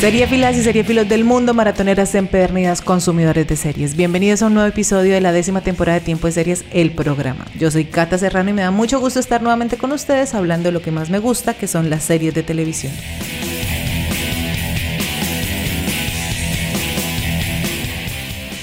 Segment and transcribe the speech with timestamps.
[0.00, 3.96] Seriefilas y seriefilos del mundo, maratoneras empedernidas, consumidores de series.
[3.96, 7.46] Bienvenidos a un nuevo episodio de la décima temporada de Tiempo de Series, el programa.
[7.58, 10.72] Yo soy Cata Serrano y me da mucho gusto estar nuevamente con ustedes hablando de
[10.72, 12.92] lo que más me gusta, que son las series de televisión.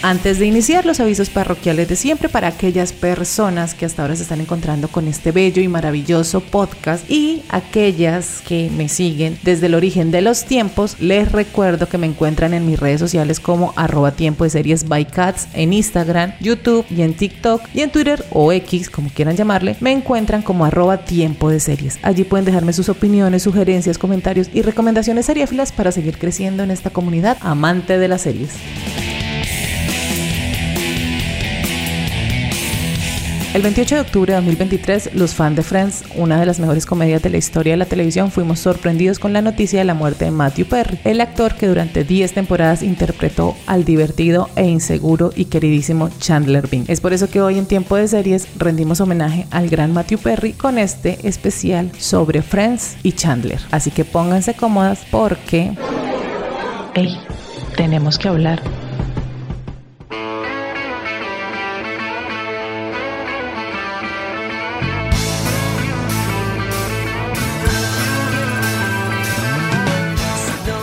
[0.07, 4.21] Antes de iniciar los avisos parroquiales de siempre para aquellas personas que hasta ahora se
[4.21, 9.73] están encontrando con este bello y maravilloso podcast y aquellas que me siguen desde el
[9.73, 14.11] origen de los tiempos, les recuerdo que me encuentran en mis redes sociales como arroba
[14.11, 18.51] tiempo de series by cats en Instagram, YouTube y en TikTok y en Twitter o
[18.51, 21.97] X, como quieran llamarle, me encuentran como arroba tiempo de series.
[22.03, 26.91] Allí pueden dejarme sus opiniones, sugerencias, comentarios y recomendaciones seriéfilas para seguir creciendo en esta
[26.91, 28.51] comunidad amante de las series.
[33.55, 37.21] El 28 de octubre de 2023, los fans de Friends, una de las mejores comedias
[37.21, 40.31] de la historia de la televisión, fuimos sorprendidos con la noticia de la muerte de
[40.31, 46.09] Matthew Perry, el actor que durante 10 temporadas interpretó al divertido e inseguro y queridísimo
[46.19, 46.83] Chandler Bing.
[46.89, 50.51] Es por eso que hoy en Tiempo de Series rendimos homenaje al gran Matthew Perry
[50.51, 53.61] con este especial sobre Friends y Chandler.
[53.71, 55.71] Así que pónganse cómodas porque...
[56.93, 57.17] ¡Ey!
[57.77, 58.61] Tenemos que hablar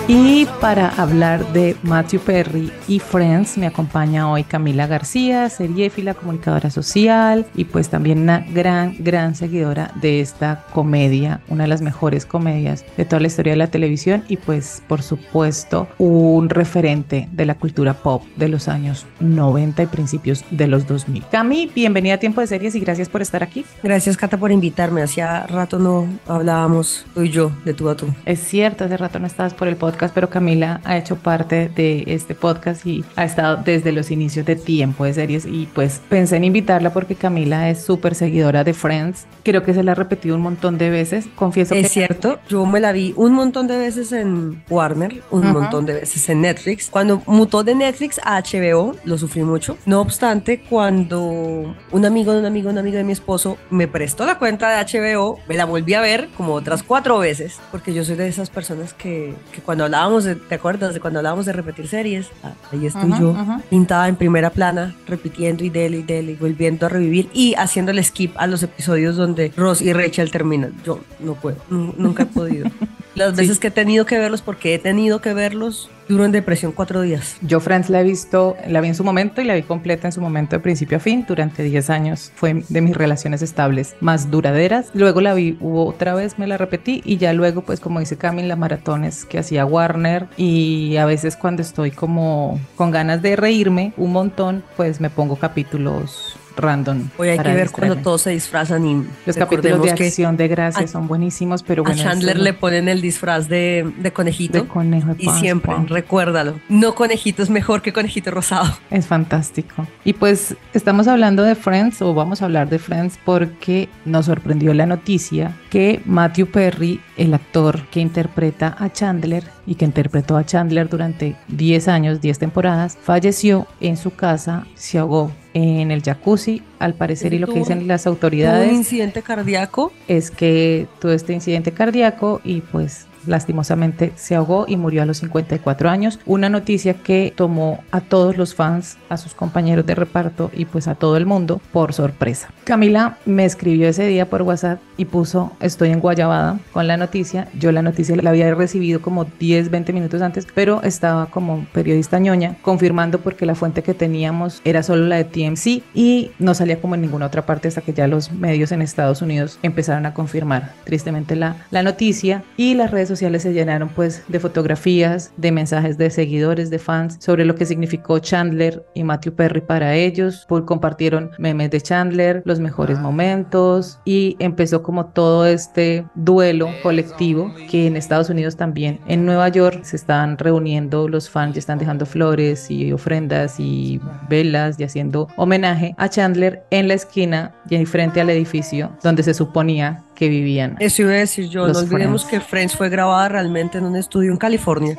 [0.08, 6.70] Y para hablar de Matthew Perry y Friends me acompaña hoy Camila García, seriéfila, comunicadora
[6.70, 12.26] social y pues también una gran, gran seguidora de esta comedia, una de las mejores
[12.26, 17.46] comedias de toda la historia de la televisión y pues por supuesto un referente de
[17.46, 21.26] la cultura pop de los años 90 y principios de los 2000.
[21.30, 23.64] Cami, bienvenida a Tiempo de Series y gracias por estar aquí.
[23.84, 28.08] Gracias Cata por invitarme, hacía rato no hablábamos tú y yo de tú a tú.
[28.26, 32.04] Es cierto, hace rato no estabas por el podcast pero Camila ha hecho parte de
[32.06, 36.36] este podcast y ha estado desde los inicios de tiempo de series y pues pensé
[36.36, 39.26] en invitarla porque Camila es súper seguidora de Friends.
[39.42, 41.26] Creo que se la ha repetido un montón de veces.
[41.34, 45.86] Confieso es cierto, yo me la vi un montón de veces en Warner, un montón
[45.86, 46.88] de veces en Netflix.
[46.90, 49.76] Cuando mutó de Netflix a HBO, lo sufrí mucho.
[49.86, 54.26] No obstante, cuando un amigo de un amigo, un amigo de mi esposo me prestó
[54.26, 58.04] la cuenta de HBO, me la volví a ver como otras cuatro veces, porque yo
[58.04, 61.52] soy de esas personas que, que cuando hablábamos, de, ¿te acuerdas de cuando hablábamos de
[61.52, 62.28] repetir series?
[62.42, 63.34] Ah, ahí estoy yo,
[63.70, 68.02] pintada en primera plana, repitiendo y dele y dele, volviendo a revivir y haciendo el
[68.04, 70.74] skip a los episodios donde Ross y Rachel terminan.
[70.84, 72.70] Yo no puedo, nunca he podido.
[73.14, 76.72] Las veces que he tenido que verlos, porque he tenido que verlos, duro en depresión
[76.72, 77.36] cuatro días.
[77.42, 80.12] Yo Friends la he visto, la vi en su momento y la vi completa en
[80.12, 82.32] su momento de principio a fin durante 10 años.
[82.34, 84.90] Fue de mis relaciones estables más duraderas.
[84.94, 88.48] Luego la vi otra vez, me la repetí y ya luego, pues como dice Camille,
[88.48, 93.92] las maratones que hacía Warner y a veces cuando estoy como con ganas de reírme
[93.96, 97.08] un montón, pues me pongo capítulos random.
[97.18, 100.86] Hoy hay que ver cuando todos se disfrazan y los capítulos de acción de gracia
[100.86, 105.14] son buenísimos, pero bueno, a Chandler le ponen el disfraz de, de conejito de conejo
[105.18, 108.76] y siempre recuérdalo, no conejito es mejor que conejito rosado.
[108.90, 109.86] Es fantástico.
[110.04, 114.74] Y pues estamos hablando de Friends o vamos a hablar de Friends porque nos sorprendió
[114.74, 120.44] la noticia que Matthew Perry, el actor que interpreta a Chandler y que interpretó a
[120.44, 126.62] Chandler durante 10 años, 10 temporadas, falleció en su casa, se ahogó en el jacuzzi,
[126.78, 128.70] al parecer, y lo que dicen las autoridades.
[128.70, 129.92] ¿Un incidente cardíaco?
[130.08, 135.18] Es que tuvo este incidente cardíaco y pues lastimosamente se ahogó y murió a los
[135.18, 136.18] 54 años.
[136.26, 140.88] Una noticia que tomó a todos los fans, a sus compañeros de reparto y pues
[140.88, 142.48] a todo el mundo por sorpresa.
[142.64, 147.48] Camila me escribió ese día por WhatsApp y puso estoy en Guayabada con la noticia.
[147.58, 152.18] Yo la noticia la había recibido como 10, 20 minutos antes, pero estaba como periodista
[152.18, 156.80] ñoña confirmando porque la fuente que teníamos era solo la de TMC y no salía
[156.80, 160.14] como en ninguna otra parte hasta que ya los medios en Estados Unidos empezaron a
[160.14, 165.52] confirmar tristemente la, la noticia y las redes sociales se llenaron pues de fotografías, de
[165.52, 170.44] mensajes de seguidores, de fans sobre lo que significó Chandler y Matthew Perry para ellos.
[170.48, 173.02] Pues compartieron memes de Chandler, los mejores ah.
[173.02, 179.00] momentos y empezó como todo este duelo colectivo que en Estados Unidos también.
[179.06, 184.00] En Nueva York se están reuniendo los fans, ya están dejando flores y ofrendas y
[184.28, 189.34] velas y haciendo homenaje a Chandler en la esquina y frente al edificio donde se
[189.34, 190.76] suponía que vivían.
[190.78, 194.30] Eso iba a decir yo, no olvidemos que Friends fue grabada realmente en un estudio
[194.30, 194.96] en California,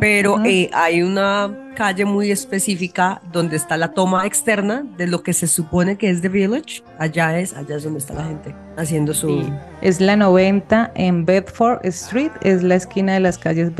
[0.00, 5.32] pero eh, hay una calle muy específica donde está la toma externa de lo que
[5.32, 6.82] se supone que es The Village.
[6.98, 9.44] Allá es, allá es donde está la gente haciendo su...
[9.80, 13.70] Es la 90 en Bedford Street, es la esquina de las calles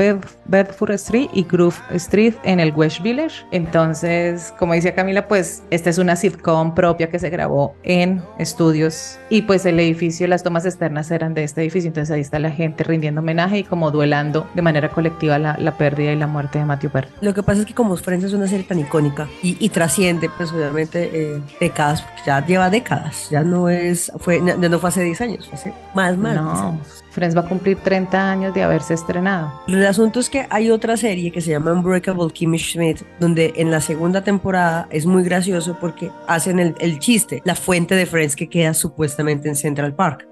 [0.45, 3.43] Bedford Street y Groove Street en el West Village.
[3.51, 9.19] Entonces, como decía Camila, pues esta es una sitcom propia que se grabó en estudios
[9.29, 12.51] y pues el edificio, las tomas externas eran de este edificio, entonces ahí está la
[12.51, 16.59] gente rindiendo homenaje y como duelando de manera colectiva la, la pérdida y la muerte
[16.59, 17.07] de Matthew Perry.
[17.21, 20.51] Lo que pasa es que como Friends es una serie tan icónica y, trasciende, pues
[20.51, 25.21] obviamente eh, décadas, ya lleva décadas, ya no es, fue, ya no fue hace 10
[25.21, 26.35] años, fue hace más, más.
[26.35, 26.79] No,
[27.15, 29.53] Friends va a cumplir 30 años de haberse estrenado.
[29.69, 33.71] El asunto es que hay otra serie que se llama Unbreakable Kimmy Schmidt, donde en
[33.71, 38.35] la segunda temporada es muy gracioso porque hacen el, el chiste, la fuente de Friends
[38.35, 40.27] que queda supuestamente en Central Park.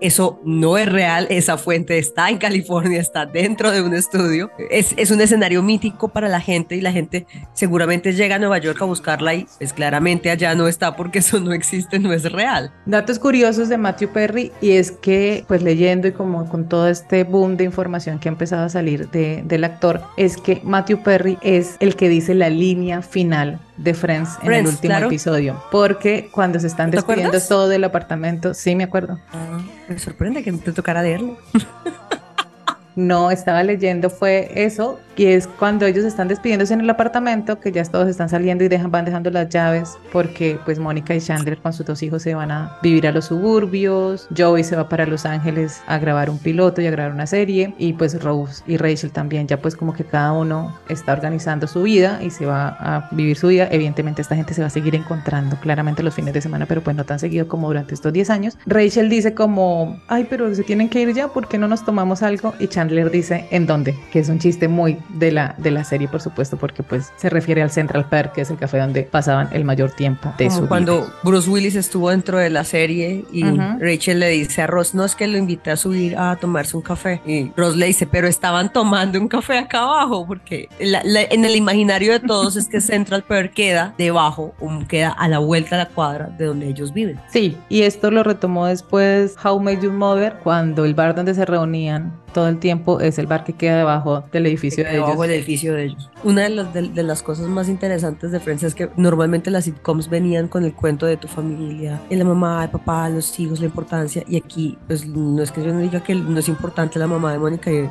[0.00, 4.50] Eso no es real, esa fuente está en California, está dentro de un estudio.
[4.70, 8.58] Es, es un escenario mítico para la gente y la gente seguramente llega a Nueva
[8.58, 12.32] York a buscarla y pues claramente allá no está porque eso no existe, no es
[12.32, 12.72] real.
[12.86, 17.24] Datos curiosos de Matthew Perry y es que pues leyendo y como con todo este
[17.24, 21.38] boom de información que ha empezado a salir de, del actor, es que Matthew Perry
[21.42, 25.62] es el que dice la línea final de Friends, en el último episodio.
[25.70, 29.18] Porque cuando se están despidiendo todo del apartamento, sí me acuerdo.
[29.32, 31.36] Ah, me sorprende que te tocara leerlo.
[32.96, 37.72] no estaba leyendo fue eso, que es cuando ellos están despidiéndose en el apartamento, que
[37.72, 41.72] ya todos están saliendo y van dejando las llaves, porque pues Mónica y Chandler con
[41.72, 45.26] sus dos hijos se van a vivir a los suburbios, Joey se va para Los
[45.26, 49.12] Ángeles a grabar un piloto y a grabar una serie, y pues Rose y Rachel
[49.12, 53.08] también, ya pues como que cada uno está organizando su vida y se va a
[53.12, 56.40] vivir su vida, evidentemente esta gente se va a seguir encontrando claramente los fines de
[56.40, 58.58] semana, pero pues no tan seguido como durante estos 10 años.
[58.66, 62.22] Rachel dice como, ay, pero se tienen que ir ya, ¿por qué no nos tomamos
[62.22, 62.54] algo?
[62.58, 63.94] Y Chandler dice, ¿en dónde?
[64.12, 67.30] Que es un chiste muy de la, de la serie, por supuesto, porque pues se
[67.30, 70.66] refiere al Central Park, que es el café donde pasaban el mayor tiempo de su
[70.66, 75.04] cuando Bruce Willis estuvo dentro de la serie y Rachel le dice a Ross, no
[75.04, 77.20] es que lo invité a subir a tomarse un café.
[77.26, 82.12] Y Ross le dice, pero estaban tomando un café acá abajo, porque en el imaginario
[82.12, 84.54] de todos es que Central Park queda debajo,
[84.88, 87.20] queda a la vuelta de la cuadra de donde ellos viven.
[87.30, 91.44] Sí, y esto lo retomó después How Made Your Mother, cuando el bar donde se
[91.44, 95.06] reunían todo el tiempo es el bar que queda debajo del edificio de ellos.
[95.06, 96.10] Debajo del edificio de ellos.
[96.24, 100.08] Una de las, de, las cosas más interesantes de Friends es que normalmente las sitcoms
[100.08, 103.66] venían con el cuento de tu familia, de la mamá, el papá, los hijos, la
[103.66, 104.24] importancia.
[104.26, 107.32] Y aquí, pues no es que yo no diga que no es importante la mamá
[107.32, 107.88] de Mónica y,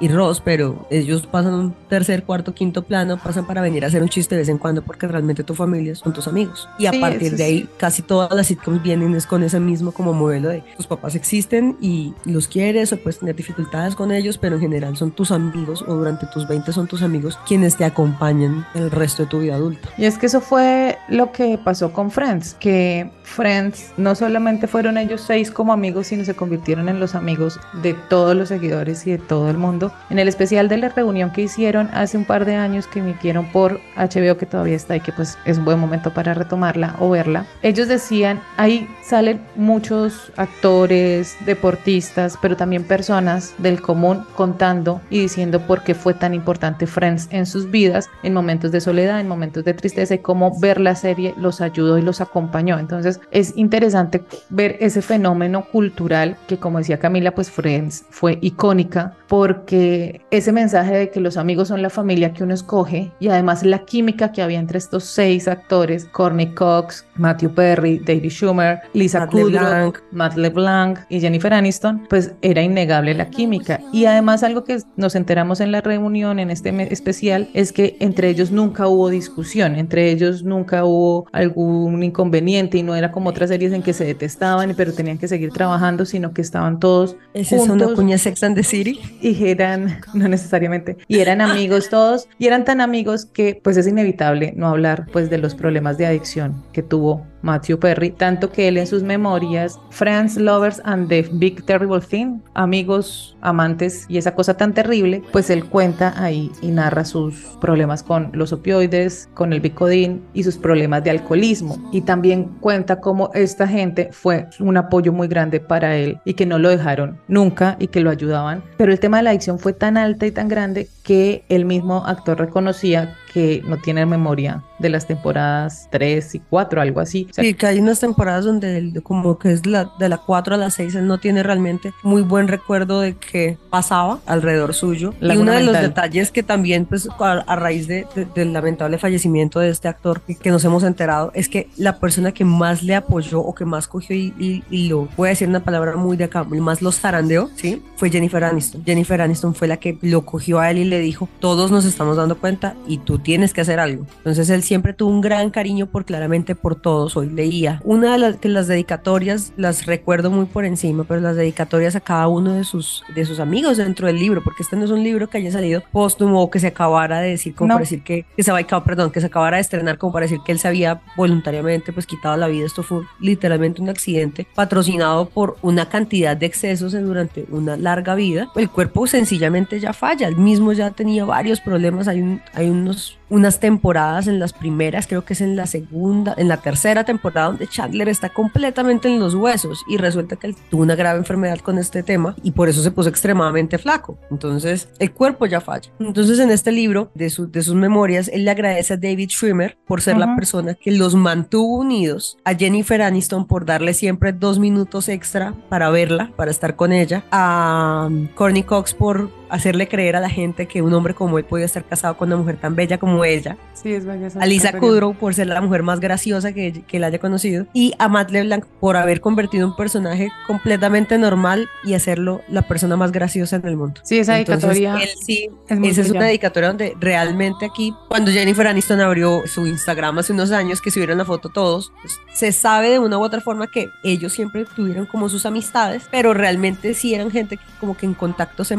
[0.00, 4.02] y, Ross, pero ellos pasan un tercer, cuarto, quinto plano, pasan para venir a hacer
[4.02, 6.68] un chiste de vez en cuando porque realmente tu familia son tus amigos.
[6.78, 10.14] Y a partir de ahí, casi todas las sitcoms vienen es con ese mismo como
[10.14, 14.56] modelo de tus papás existen y los quieres o puedes tener dificultades con ellos, pero
[14.56, 18.66] en general son tus amigos o durante tus 20 son tus amigos quienes te acompañan
[18.74, 19.88] el resto de tu vida adulta.
[19.96, 24.98] Y es que eso fue lo que pasó con Friends, que Friends no solamente fueron
[24.98, 29.12] ellos seis como amigos, sino se convirtieron en los amigos de todos los seguidores y
[29.12, 29.92] de todo el mundo.
[30.10, 33.46] En el especial de la reunión que hicieron hace un par de años que emitieron
[33.50, 37.10] por HBO, que todavía está y que pues es un buen momento para retomarla o
[37.10, 45.20] verla, ellos decían, ahí salen muchos actores, deportistas, pero también personas del común contando y
[45.20, 49.28] diciendo por qué fue tan importante Friends en sus vidas, en momentos de soledad, en
[49.28, 52.78] momentos de tristeza y cómo ver la serie los ayudó y los acompañó.
[52.78, 59.16] Entonces es interesante ver ese fenómeno cultural que como decía Camila, pues Friends fue icónica
[59.28, 63.64] porque ese mensaje de que los amigos son la familia que uno escoge y además
[63.64, 69.26] la química que había entre estos seis actores, Courtney Cox, Matthew Perry, David Schumer, Lisa
[69.26, 74.78] Kudrow, Matt LeBlanc y Jennifer Aniston, pues era innegable la química y además algo que
[74.96, 79.76] nos enteramos en la reunión, en este especial, es que entre ellos nunca hubo discusión,
[79.76, 84.04] entre ellos nunca hubo algún inconveniente y no era como otras series en que se
[84.04, 88.56] detestaban, pero tenían que seguir trabajando, sino que estaban todos ¿Es una cuña Sex and
[88.56, 89.00] the City?
[89.20, 93.86] Y eran, no necesariamente, y eran amigos todos, y eran tan amigos que pues es
[93.86, 98.68] inevitable no hablar pues de los problemas de adicción que tuvo Matthew Perry, tanto que
[98.68, 104.34] él en sus memorias, Friends, Lovers and the Big Terrible Thing, amigos, amantes y esa
[104.34, 109.52] cosa tan terrible, pues él cuenta ahí y narra sus problemas con los opioides, con
[109.52, 111.78] el Bicodin y sus problemas de alcoholismo.
[111.92, 116.46] Y también cuenta cómo esta gente fue un apoyo muy grande para él y que
[116.46, 118.62] no lo dejaron nunca y que lo ayudaban.
[118.78, 122.06] Pero el tema de la adicción fue tan alta y tan grande que el mismo
[122.06, 127.28] actor reconocía que no tiene memoria de las temporadas 3 y 4, algo así.
[127.32, 130.70] sí, que hay unas temporadas donde como que es la, de la 4 a la
[130.70, 135.14] 6, él no tiene realmente muy buen recuerdo de qué pasaba alrededor suyo.
[135.20, 139.70] y uno de los detalles que también, pues a, raíz de, del lamentable fallecimiento de
[139.70, 143.54] este actor que, nos hemos enterado, es que la persona que más le apoyó o
[143.54, 146.82] que más cogió y, y, lo, voy a decir una palabra muy de acá, más
[146.82, 147.82] los zarandeó, ¿sí?
[147.96, 148.84] Fue Jennifer Aniston.
[148.84, 152.16] Jennifer Aniston fue la que lo cogió a él y le dijo, todos nos estamos
[152.16, 154.06] dando cuenta y tú tienes que hacer algo.
[154.18, 157.16] Entonces él siempre tuvo un gran cariño por claramente por todos.
[157.16, 162.00] Hoy leía una de las, dedicatorias las recuerdo muy por encima, pero las dedicatorias a
[162.00, 165.02] cada uno de sus, de sus amigos dentro del libro, porque este no es un
[165.02, 168.26] libro que haya salido póstumo o que se acabara de decir, como para decir que,
[168.36, 170.58] que se va a perdón, que se acabara de estrenar como para decir que él
[170.58, 172.66] se había voluntariamente pues quitado la vida.
[172.66, 178.48] Esto fue literalmente un accidente patrocinado por una cantidad de excesos durante una larga vida.
[178.56, 183.18] El cuerpo sencillamente ya falla, el mismo ya tenía varios problemas, hay, un, hay unos
[183.34, 187.48] unas temporadas en las primeras, creo que es en la segunda, en la tercera temporada
[187.48, 191.58] donde Chandler está completamente en los huesos y resulta que él tuvo una grave enfermedad
[191.58, 194.18] con este tema y por eso se puso extremadamente flaco.
[194.30, 195.90] Entonces el cuerpo ya falla.
[195.98, 200.00] Entonces en este libro de, de sus memorias, él le agradece a David Schwimmer por
[200.00, 205.08] ser la persona que los mantuvo unidos, a Jennifer Aniston por darle siempre dos minutos
[205.08, 210.20] extra para verla, para estar con ella, a um, Courtney Cox por hacerle creer a
[210.20, 212.98] la gente que un hombre como él podía estar casado con una mujer tan bella
[212.98, 213.56] como ella.
[213.74, 214.28] Sí, es bella.
[214.38, 217.66] A Lisa Kudrow por ser la mujer más graciosa que, que él haya conocido.
[217.72, 222.96] Y a Matt LeBlanc por haber convertido un personaje completamente normal y hacerlo la persona
[222.96, 224.00] más graciosa en el mundo.
[224.04, 224.96] Sí, esa dedicatoria.
[224.96, 230.18] Él sí, esa es una dedicatoria donde realmente aquí, cuando Jennifer Aniston abrió su Instagram
[230.18, 233.40] hace unos años, que subieron la foto todos, pues, se sabe de una u otra
[233.40, 237.96] forma que ellos siempre tuvieron como sus amistades, pero realmente sí eran gente que como
[237.96, 238.76] que en contacto se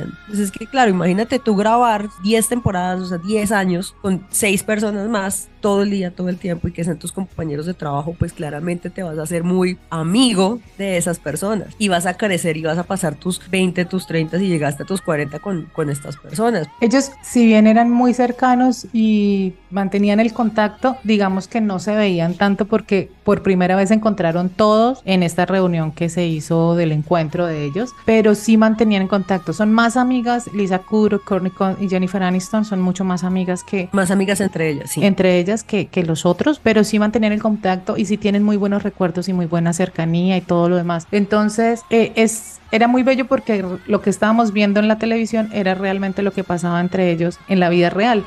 [0.00, 0.18] mantenían.
[0.26, 4.62] Entonces es que, claro, imagínate tú grabar 10 temporadas, o sea, 10 años con 6
[4.62, 8.14] personas más todo el día, todo el tiempo y que sean tus compañeros de trabajo,
[8.16, 12.56] pues claramente te vas a hacer muy amigo de esas personas y vas a crecer
[12.56, 15.90] y vas a pasar tus 20, tus 30 y llegaste a tus 40 con, con
[15.90, 16.68] estas personas.
[16.80, 22.34] Ellos, si bien eran muy cercanos y mantenían el contacto, digamos que no se veían
[22.34, 26.92] tanto porque por primera vez se encontraron todos en esta reunión que se hizo del
[26.92, 29.52] encuentro de ellos, pero sí mantenían contacto.
[29.52, 33.88] Son más amigas, Lisa Kudrow, Courtney y Jennifer Aniston son mucho más amigas que...
[33.90, 35.04] Más amigas entre ellas, sí.
[35.04, 38.56] Entre ellas que, que los otros, pero sí mantener el contacto y sí tienen muy
[38.56, 41.06] buenos recuerdos y muy buena cercanía y todo lo demás.
[41.12, 45.74] Entonces, eh, es era muy bello porque lo que estábamos viendo en la televisión era
[45.74, 48.24] realmente lo que pasaba entre ellos en la vida real.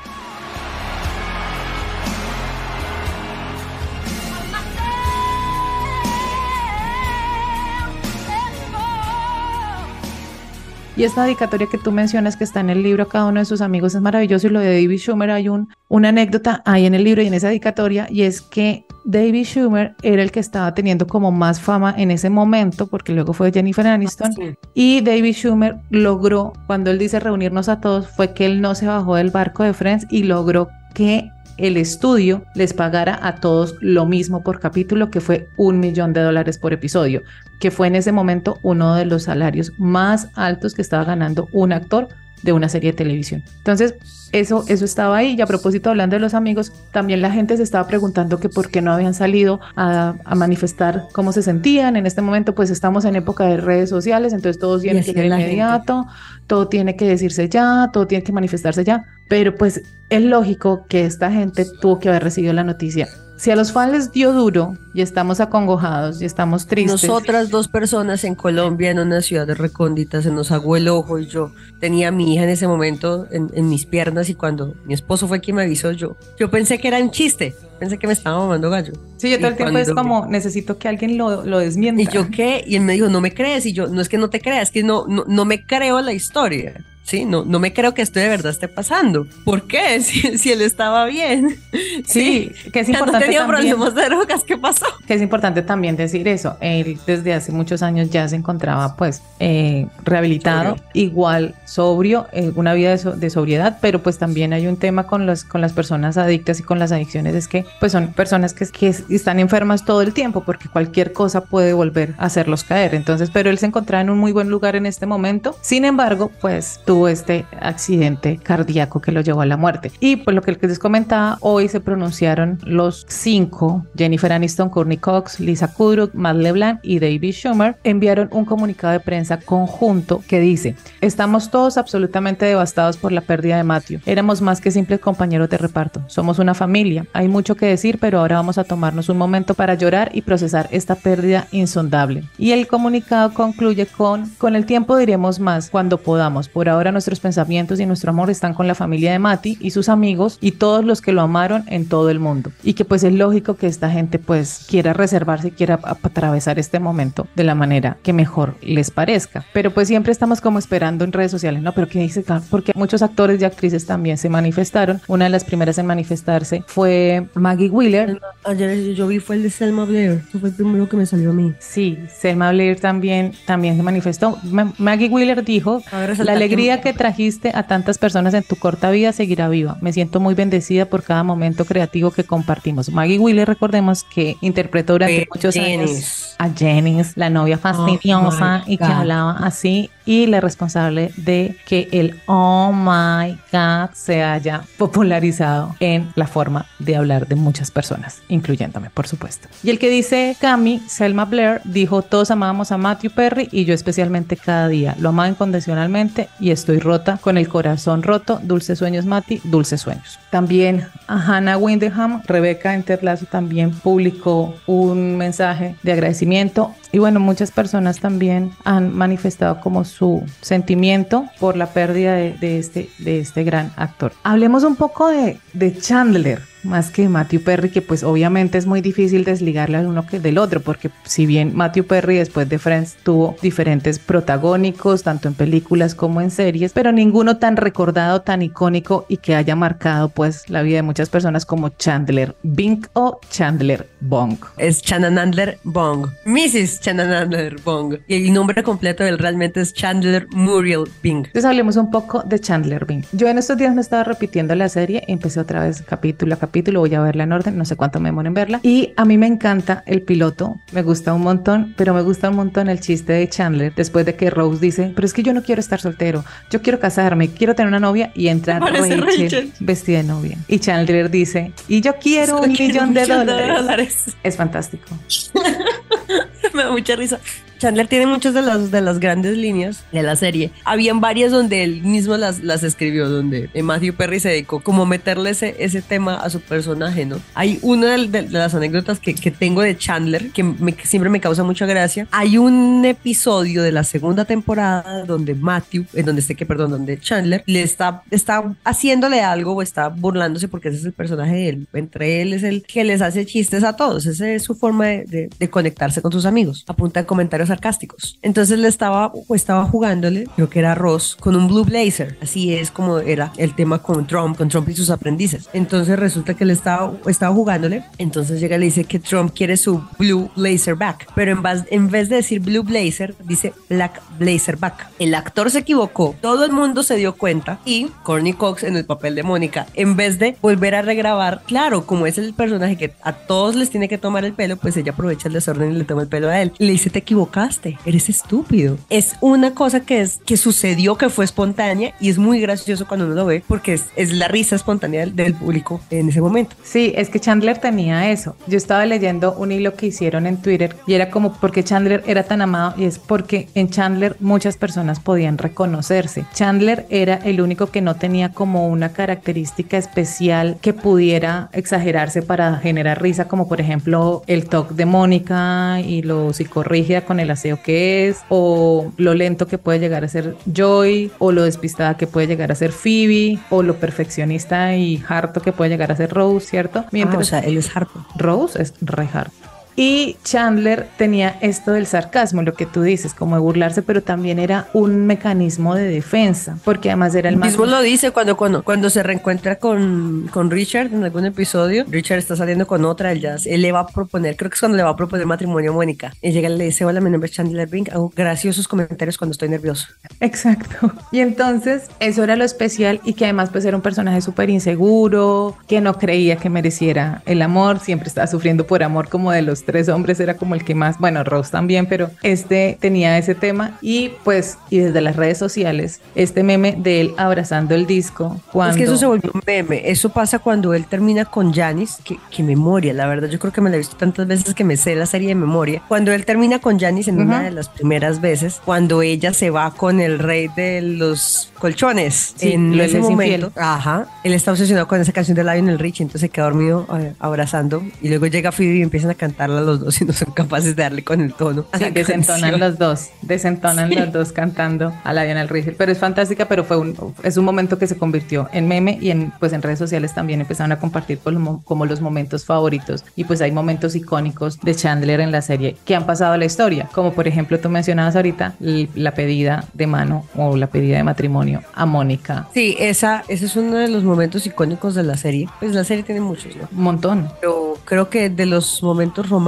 [11.00, 13.62] Y esta dedicatoria que tú mencionas que está en el libro cada uno de sus
[13.62, 17.06] amigos es maravilloso y lo de David Schumer hay un, una anécdota ahí en el
[17.06, 21.08] libro y en esa dedicatoria y es que David Schumer era el que estaba teniendo
[21.08, 26.52] como más fama en ese momento porque luego fue Jennifer Aniston y David Schumer logró,
[26.68, 29.74] cuando él dice reunirnos a todos, fue que él no se bajó del barco de
[29.74, 35.22] Friends y logró que el estudio les pagara a todos lo mismo por capítulo, que
[35.22, 37.24] fue un millón de dólares por episodio,
[37.60, 41.74] que fue en ese momento uno de los salarios más altos que estaba ganando un
[41.74, 42.08] actor
[42.42, 43.44] de una serie de televisión.
[43.58, 43.96] Entonces,
[44.32, 45.36] eso, eso estaba ahí.
[45.38, 48.70] Y a propósito, hablando de los amigos, también la gente se estaba preguntando que por
[48.70, 51.96] qué no habían salido a, manifestar cómo se sentían.
[51.96, 55.26] En este momento, pues estamos en época de redes sociales, entonces todos tienen que ir
[55.26, 56.08] inmediato,
[56.48, 59.06] todo tiene que decirse ya, todo tiene que manifestarse ya.
[59.28, 63.08] Pero pues es lógico que esta gente tuvo que haber recibido la noticia.
[63.40, 67.04] Si a los fans les dio duro y estamos acongojados y estamos tristes.
[67.08, 71.20] Nosotras dos personas en Colombia, en una ciudad de recóndita, se nos aguó el ojo
[71.20, 74.94] y yo tenía a mi hija en ese momento en, mis piernas y cuando mi
[74.94, 78.14] esposo fue quien me avisó yo, yo pensé que era un chiste, pensé que me
[78.14, 78.92] estaba mamando gallo.
[79.16, 82.02] Sí, yo todo el tiempo es como, necesito que alguien lo, lo desmienta.
[82.02, 84.18] Y yo qué, y él me dijo, no me crees, y yo, no es que
[84.18, 86.84] no te creas, es que no, no, no me creo la historia.
[87.10, 87.26] ¿Sí?
[87.26, 89.26] No, no me creo que esto de verdad esté pasando.
[89.44, 90.00] ¿Por qué?
[90.10, 91.60] Si, si él estaba bien.
[92.06, 93.12] Sí, que es importante.
[93.12, 94.86] No tenía también, problemas de drogas, ¿qué pasó?
[95.06, 96.58] Que es importante también decir eso.
[96.62, 100.92] Él desde hace muchos años ya se encontraba, pues, eh, rehabilitado, sobrio.
[100.94, 105.06] igual sobrio, eh, una vida de, so de, sobriedad, pero pues también hay un tema
[105.06, 108.54] con, los, con las personas adictas y con las adicciones, es que pues son personas
[108.54, 112.96] que, que están enfermas todo el tiempo, porque cualquier cosa puede volver a hacerlos caer.
[112.96, 115.56] Entonces, pero él se encontraba en un muy buen lugar en este momento.
[115.62, 119.92] Sin embargo, pues tuvo este accidente cardíaco que lo llevó a la muerte.
[120.00, 125.40] Y pues lo que les comentaba, hoy se pronunciaron los cinco, Jennifer Aniston, Courtney Cox,
[125.40, 130.76] Lisa Kudrow, Matt LeBlanc y David Schumer, enviaron un comunicado de prensa conjunto que dice,
[131.02, 134.02] estamos todos absolutamente devastados por la pérdida de Matthew.
[134.06, 136.02] Éramos más que simples compañeros de reparto.
[136.08, 137.06] Somos una familia.
[137.14, 140.68] Hay mucho que decir, pero ahora vamos a tomarnos un momento para llorar y procesar
[140.72, 142.24] esta pérdida insondable.
[142.38, 146.50] Y el comunicado concluye con, con el tiempo diremos más cuando podamos.
[146.50, 149.90] Por ahora nuestros pensamientos y nuestro amor están con la familia de Mati y sus
[149.90, 152.52] amigos y todos los que lo amaron en todo el mundo.
[152.64, 156.80] Y que pues es lógico que esta gente pues quiera reservarse y quiera atravesar este
[156.80, 159.46] momento de la manera que mejor les parezca.
[159.54, 161.74] Pero pues siempre estamos como esperando en redes sociales, ¿no?
[161.74, 162.24] Pero ¿qué dice?
[162.50, 165.02] Porque muchos actores y actrices también se manifestaron.
[165.08, 168.20] Una de las primeras en manifestarse fue Maggie Wheeler.
[168.44, 170.24] Ayer yo vi fue el de Selma Blair.
[170.30, 171.54] Eso fue el primero que me salió a mí.
[171.60, 174.38] Sí, Selma Blair también, también se manifestó.
[174.78, 179.50] Maggie Wheeler dijo, la alegría que trajiste a tantas personas en tu corta vida seguirá
[179.50, 179.78] viva.
[179.82, 182.90] Me siento muy bendecida por cada momento creativo que compartimos.
[182.90, 188.78] Maggie Wheeler, recordemos que interpretó durante muchos años a Janice, la novia fastidiosa Oh, y
[188.78, 195.76] que hablaba así y la responsable de que el oh my god se haya popularizado
[195.80, 199.48] en la forma de hablar de muchas personas, incluyéndome, por supuesto.
[199.64, 203.76] Y el que dice Cami, Selma Blair, dijo, todos amábamos a Matthew Perry y yo
[203.76, 204.96] especialmente cada día.
[204.98, 208.40] Lo amaba incondicionalmente y estoy rota, con el corazón roto.
[208.42, 210.18] Dulces sueños, Mati, dulces sueños.
[210.32, 217.52] También a Hannah Windham, Rebeca Interlazo también publicó un mensaje de agradecimiento y bueno, muchas
[217.52, 219.99] personas también han manifestado como su
[220.42, 224.14] sentimiento por la pérdida de, de este, de este gran actor.
[224.24, 228.82] Hablemos un poco de, de Chandler más que Matthew Perry, que pues obviamente es muy
[228.82, 232.98] difícil desligarle al uno que del otro, porque si bien Matthew Perry después de Friends
[233.04, 239.06] tuvo diferentes protagónicos, tanto en películas como en series, pero ninguno tan recordado, tan icónico
[239.08, 243.88] y que haya marcado pues la vida de muchas personas como Chandler Bing o Chandler
[244.02, 244.38] Bong.
[244.58, 246.08] Es Chananandler Bong.
[246.26, 246.82] Mrs.
[246.82, 247.98] Chananandler Bong.
[248.08, 251.26] Y el nombre completo de él realmente es Chandler Muriel Bing.
[251.26, 253.04] Entonces hablemos un poco de Chandler Bing.
[253.12, 256.49] Yo en estos días me estaba repitiendo la serie, empecé otra vez capítulo a capítulo
[256.50, 258.60] capítulo, voy a verla en orden, no sé cuánto me demora en verla.
[258.64, 262.36] Y a mí me encanta el piloto, me gusta un montón, pero me gusta un
[262.38, 265.44] montón el chiste de Chandler después de que Rose dice, pero es que yo no
[265.44, 269.54] quiero estar soltero, yo quiero casarme, quiero tener una novia y entrar Rachel, Rachel.
[269.60, 270.38] vestida de novia.
[270.48, 273.58] Y Chandler dice, y yo quiero un Solo quiero millón un de millón de dólares.
[273.62, 274.06] dólares.
[274.24, 274.88] Es fantástico.
[276.54, 277.20] Me da mucha risa.
[277.60, 280.52] Chandler tiene muchas de las, de las grandes líneas de la serie.
[280.66, 285.30] Habían varias donde él mismo las, las escribió, donde Matthew Perry se dedicó como meterle
[285.32, 287.20] ese, ese tema a su personaje, ¿no?
[287.36, 291.66] Hay una de, las anécdotas que, que tengo de Chandler que, siempre me causa mucha
[291.66, 292.08] gracia.
[292.12, 297.00] Hay un episodio de la segunda temporada donde Matthew, en donde esté que, perdón, donde
[297.00, 301.50] Chandler le está, está haciéndole algo o está burlándose porque ese es el personaje de
[301.50, 301.68] él.
[301.74, 304.06] Entre él es el que les hace chistes a todos.
[304.06, 306.64] Esa es su forma de, de- conectarse con sus amigos.
[306.68, 308.18] Apunta en comentarios sarcásticos.
[308.22, 312.18] Entonces le estaba, estaba jugándole, creo que era Ross, con un blue blazer.
[312.22, 315.50] Así es como era el tema con Trump, con Trump y sus aprendices.
[315.54, 317.84] Entonces resulta que le estaba, estaba jugándole.
[317.98, 321.08] Entonces llega y le dice que Trump quiere su blue blazer back.
[321.16, 324.88] Pero en, vez- en vez de decir blue blazer, dice black blazer back.
[325.00, 326.16] El actor se equivocó.
[326.22, 327.60] Todo el mundo se dio cuenta.
[327.66, 331.86] Y Courtney Cox en el papel de Mónica, en vez de volver a regrabar, claro,
[331.86, 334.92] como es el personaje que a todos les tiene que tomar el pelo, pues ella
[334.92, 336.52] aprovecha el desorden y le toma el pelo a él.
[336.60, 337.39] Le dice, te equivocaste,
[337.86, 338.78] eres estúpido.
[338.90, 343.06] Es una cosa que es que sucedió, que fue espontánea y es muy gracioso cuando
[343.06, 346.56] uno lo ve porque es, es la risa espontánea del, del público en ese momento.
[346.64, 348.36] Sí, es que Chandler tenía eso.
[348.48, 352.24] Yo estaba leyendo un hilo que hicieron en Twitter y era como porque Chandler era
[352.24, 356.26] tan amado y es porque en Chandler muchas personas podían reconocerse.
[356.34, 362.58] Chandler era el único que no tenía como una característica especial que pudiera exagerarse para
[362.58, 367.62] generar risa, como por ejemplo el toque de Mónica y lo psicorrígida con el aseo
[367.62, 372.08] que es, o lo lento que puede llegar a ser Joy, o lo despistada que
[372.08, 376.12] puede llegar a ser Phoebe, o lo perfeccionista y harto que puede llegar a ser
[376.12, 376.86] Rose, ¿cierto?
[376.92, 378.06] Ah, o sea, él es harto.
[378.16, 379.59] Rose es re harto.
[379.82, 384.38] Y Chandler tenía esto del sarcasmo, lo que tú dices, como de burlarse, pero también
[384.38, 387.52] era un mecanismo de defensa, porque además era el más...
[387.52, 391.86] Mismo lo dice cuando, cuando, cuando se reencuentra con, con Richard en algún episodio.
[391.88, 394.60] Richard está saliendo con otra, él, ya, él le va a proponer, creo que es
[394.60, 396.14] cuando le va a proponer matrimonio a Mónica.
[396.22, 399.32] Y llega y le dice, hola, mi nombre es Chandler Bing, hago graciosos comentarios cuando
[399.32, 399.88] estoy nervioso.
[400.20, 400.92] Exacto.
[401.12, 405.58] Y entonces eso era lo especial y que además pues era un personaje súper inseguro,
[405.68, 409.64] que no creía que mereciera el amor, siempre estaba sufriendo por amor como de los
[409.72, 413.78] tres hombres, era como el que más, bueno, Ross también, pero este tenía ese tema
[413.82, 418.72] y pues y desde las redes sociales este meme de él abrazando el disco cuando...
[418.72, 422.18] Es que eso se volvió un meme, eso pasa cuando él termina con Janis, que,
[422.32, 423.28] que memoria, la verdad.
[423.30, 425.36] Yo creo que me la he visto tantas veces que me sé la serie de
[425.36, 429.50] memoria, cuando él termina con Janis en una de las primeras veces, cuando ella se
[429.50, 433.52] va con el rey de los colchones Sí, en ese es momento, infiel.
[433.56, 437.14] ajá, él está obsesionado con esa canción de Lionel Richie, entonces se queda dormido eh,
[437.20, 439.14] abrazando y luego llega Phoebe y empiezan a
[439.60, 441.66] cantarla los dos y no son capaces de darle con el tono.
[441.72, 442.60] a Sí, desentonan canción.
[442.60, 446.78] los dos, desentonan los dos cantando a la Lionel Richie, pero es fantástica, pero fue
[446.78, 450.14] un, es un momento que se convirtió en meme y en, pues en redes sociales
[450.14, 454.76] también empezaron a compartir como, como los momentos favoritos y pues hay momentos icónicos de
[454.76, 458.16] Chandler en la serie que han pasado a la historia, como por ejemplo tú mencionabas
[458.16, 463.46] ahorita la pedida de mano o la pedida de matrimonio a Mónica, Sí, esa, ese
[463.46, 465.48] es uno de los momentos icónicos de la serie.
[465.60, 466.68] Pues la serie tiene muchos, ¿no?
[466.72, 467.30] un montón.
[467.40, 469.39] Pero creo que de los momentos románticos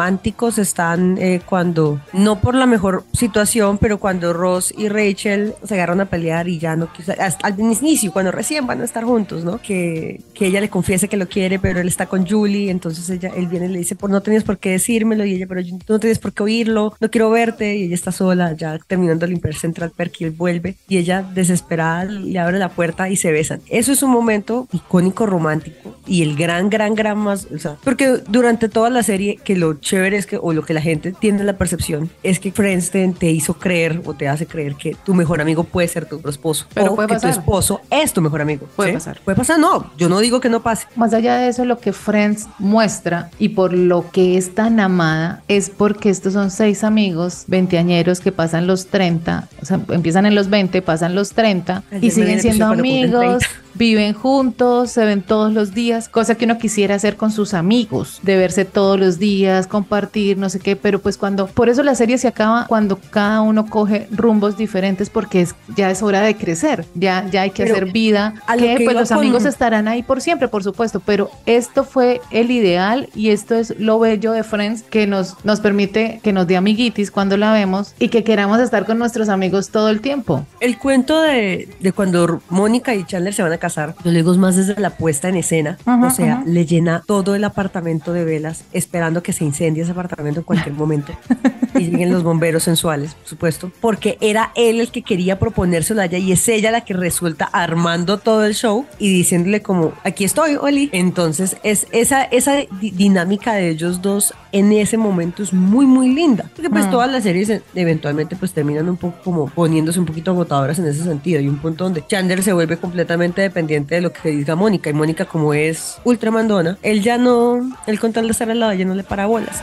[0.58, 6.02] están eh, cuando, no por la mejor situación, pero cuando Ross y Rachel se agarran
[6.02, 9.44] a pelear y ya no quiso, hasta al inicio, cuando recién van a estar juntos,
[9.44, 9.60] ¿no?
[9.60, 13.32] Que, que ella le confiese que lo quiere, pero él está con Julie, entonces ella,
[13.36, 16.00] él viene y le dice, pues no tenías por qué decírmelo, y ella, pero no
[16.00, 19.54] tienes por qué oírlo, no quiero verte, y ella está sola, ya terminando de limpiar
[19.56, 23.62] Central Perk y él vuelve, y ella desesperada le abre la puerta y se besan.
[23.68, 28.22] Eso es un momento icónico romántico y el gran, gran, gran más, o sea, porque
[28.28, 31.44] durante toda la serie que lo chévere es que, o lo que la gente tiene
[31.44, 35.14] la percepción, es que Friends te, te hizo creer o te hace creer que tu
[35.14, 37.34] mejor amigo puede ser tu esposo, Pero o puede que pasar.
[37.34, 38.68] tu esposo es tu mejor amigo.
[38.76, 38.94] Puede ¿sí?
[38.96, 39.20] pasar.
[39.26, 40.88] Puede pasar, no, yo no digo que no pase.
[40.96, 45.44] Más allá de eso, lo que Friends muestra y por lo que es tan amada
[45.48, 50.36] es porque estos son seis amigos veinteañeros que pasan los 30, o sea, empiezan en
[50.36, 53.48] los 20, pasan los 30 Ayer y siguen siendo amigos, 30.
[53.74, 58.20] Viven juntos, se ven todos los días, cosa que uno quisiera hacer con sus amigos,
[58.24, 61.96] de verse todos los días, compartir, no sé qué, pero pues cuando, por eso la
[61.96, 66.36] serie se acaba cuando cada uno coge rumbos diferentes porque es, ya es hora de
[66.36, 69.18] crecer, ya, ya hay que Pero hacer vida, a lo que que pues los con-
[69.20, 73.74] amigos estarán ahí por siempre, por supuesto, pero esto fue el ideal y esto es
[73.80, 77.94] lo bello de Friends que nos, nos permite que nos dé amiguitis cuando la vemos
[78.00, 80.46] y que queramos estar con nuestros amigos todo el tiempo.
[80.60, 84.34] El cuento de, de cuando Mónica y Chandler se van a casar, yo le digo
[84.36, 85.78] más desde la puesta en escena.
[85.86, 86.44] Ajá, o sea, ajá.
[86.46, 90.76] le llena todo el apartamento de velas, esperando que se incendie ese apartamento en cualquier
[90.76, 91.14] momento.
[91.76, 93.72] y lleguen los bomberos sensuales, por supuesto.
[93.80, 97.46] Porque era él el que quería proponérselo a ella y es ella la que resulta
[97.46, 100.90] armando todo el show y diciéndole como, aquí estoy, Oli.
[100.92, 106.14] Entonces, es esa, esa di- dinámica de ellos dos en ese momento es muy, muy
[106.14, 106.50] linda.
[106.56, 106.92] Porque pues Mm.
[106.92, 111.04] todas las series eventualmente pues terminan un poco como poniéndose un poquito agotadoras en ese
[111.04, 111.40] sentido.
[111.40, 114.94] Hay un punto donde Chandler se vuelve completamente dependiente de lo que diga Mónica y
[114.94, 118.74] Mónica como es ultra mandona, él ya no, él con tal de estar al lado
[118.74, 119.62] ya no le para bolas.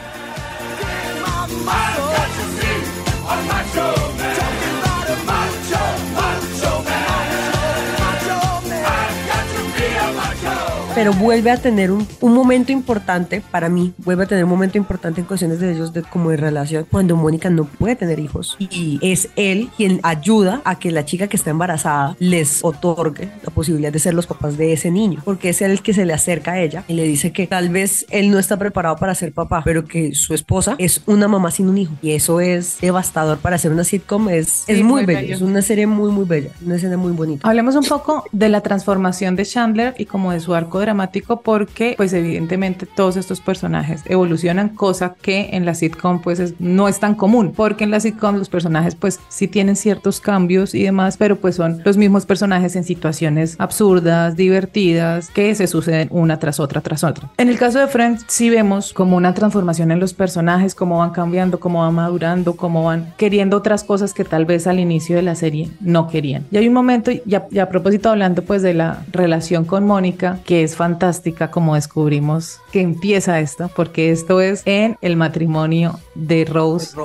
[10.99, 14.79] Pero vuelve a tener un, un momento importante para mí, vuelve a tener un momento
[14.79, 18.57] importante en cuestiones de ellos de como de relación cuando Mónica no puede tener hijos
[18.59, 23.51] y es él quien ayuda a que la chica que está embarazada les otorgue la
[23.51, 26.13] posibilidad de ser los papás de ese niño, porque es él el que se le
[26.15, 29.33] acerca a ella y le dice que tal vez él no está preparado para ser
[29.33, 33.39] papá, pero que su esposa es una mamá sin un hijo y eso es devastador
[33.39, 35.35] para hacer una sitcom, es, es Sí, muy muy bello, bello.
[35.37, 37.47] es una serie muy muy bella, una escena muy bonita.
[37.49, 41.95] Hablemos un poco de la transformación de Chandler y como de su arco dramático porque
[41.97, 46.99] pues evidentemente todos estos personajes evolucionan, cosa que en la sitcom pues es- no es
[46.99, 51.17] tan común, porque en la sitcom los personajes pues sí tienen ciertos cambios y demás,
[51.19, 56.59] pero pues son los mismos personajes en situaciones absurdas, divertidas, que se suceden una tras
[56.61, 57.31] otra tras otra.
[57.37, 61.11] En el caso de Friends sí vemos como una transformación en los personajes, cómo van
[61.11, 65.23] cambiando, cómo van madurando, cómo van queriendo otras cosas que tal vez al inicio de
[65.23, 66.45] la serie no querían.
[66.51, 69.85] Y hay un momento, y a, y a propósito hablando pues de la relación con
[69.87, 75.99] Mónica, que es fantástica como descubrimos que empieza esto, porque esto es en el matrimonio
[76.15, 76.97] de Rose,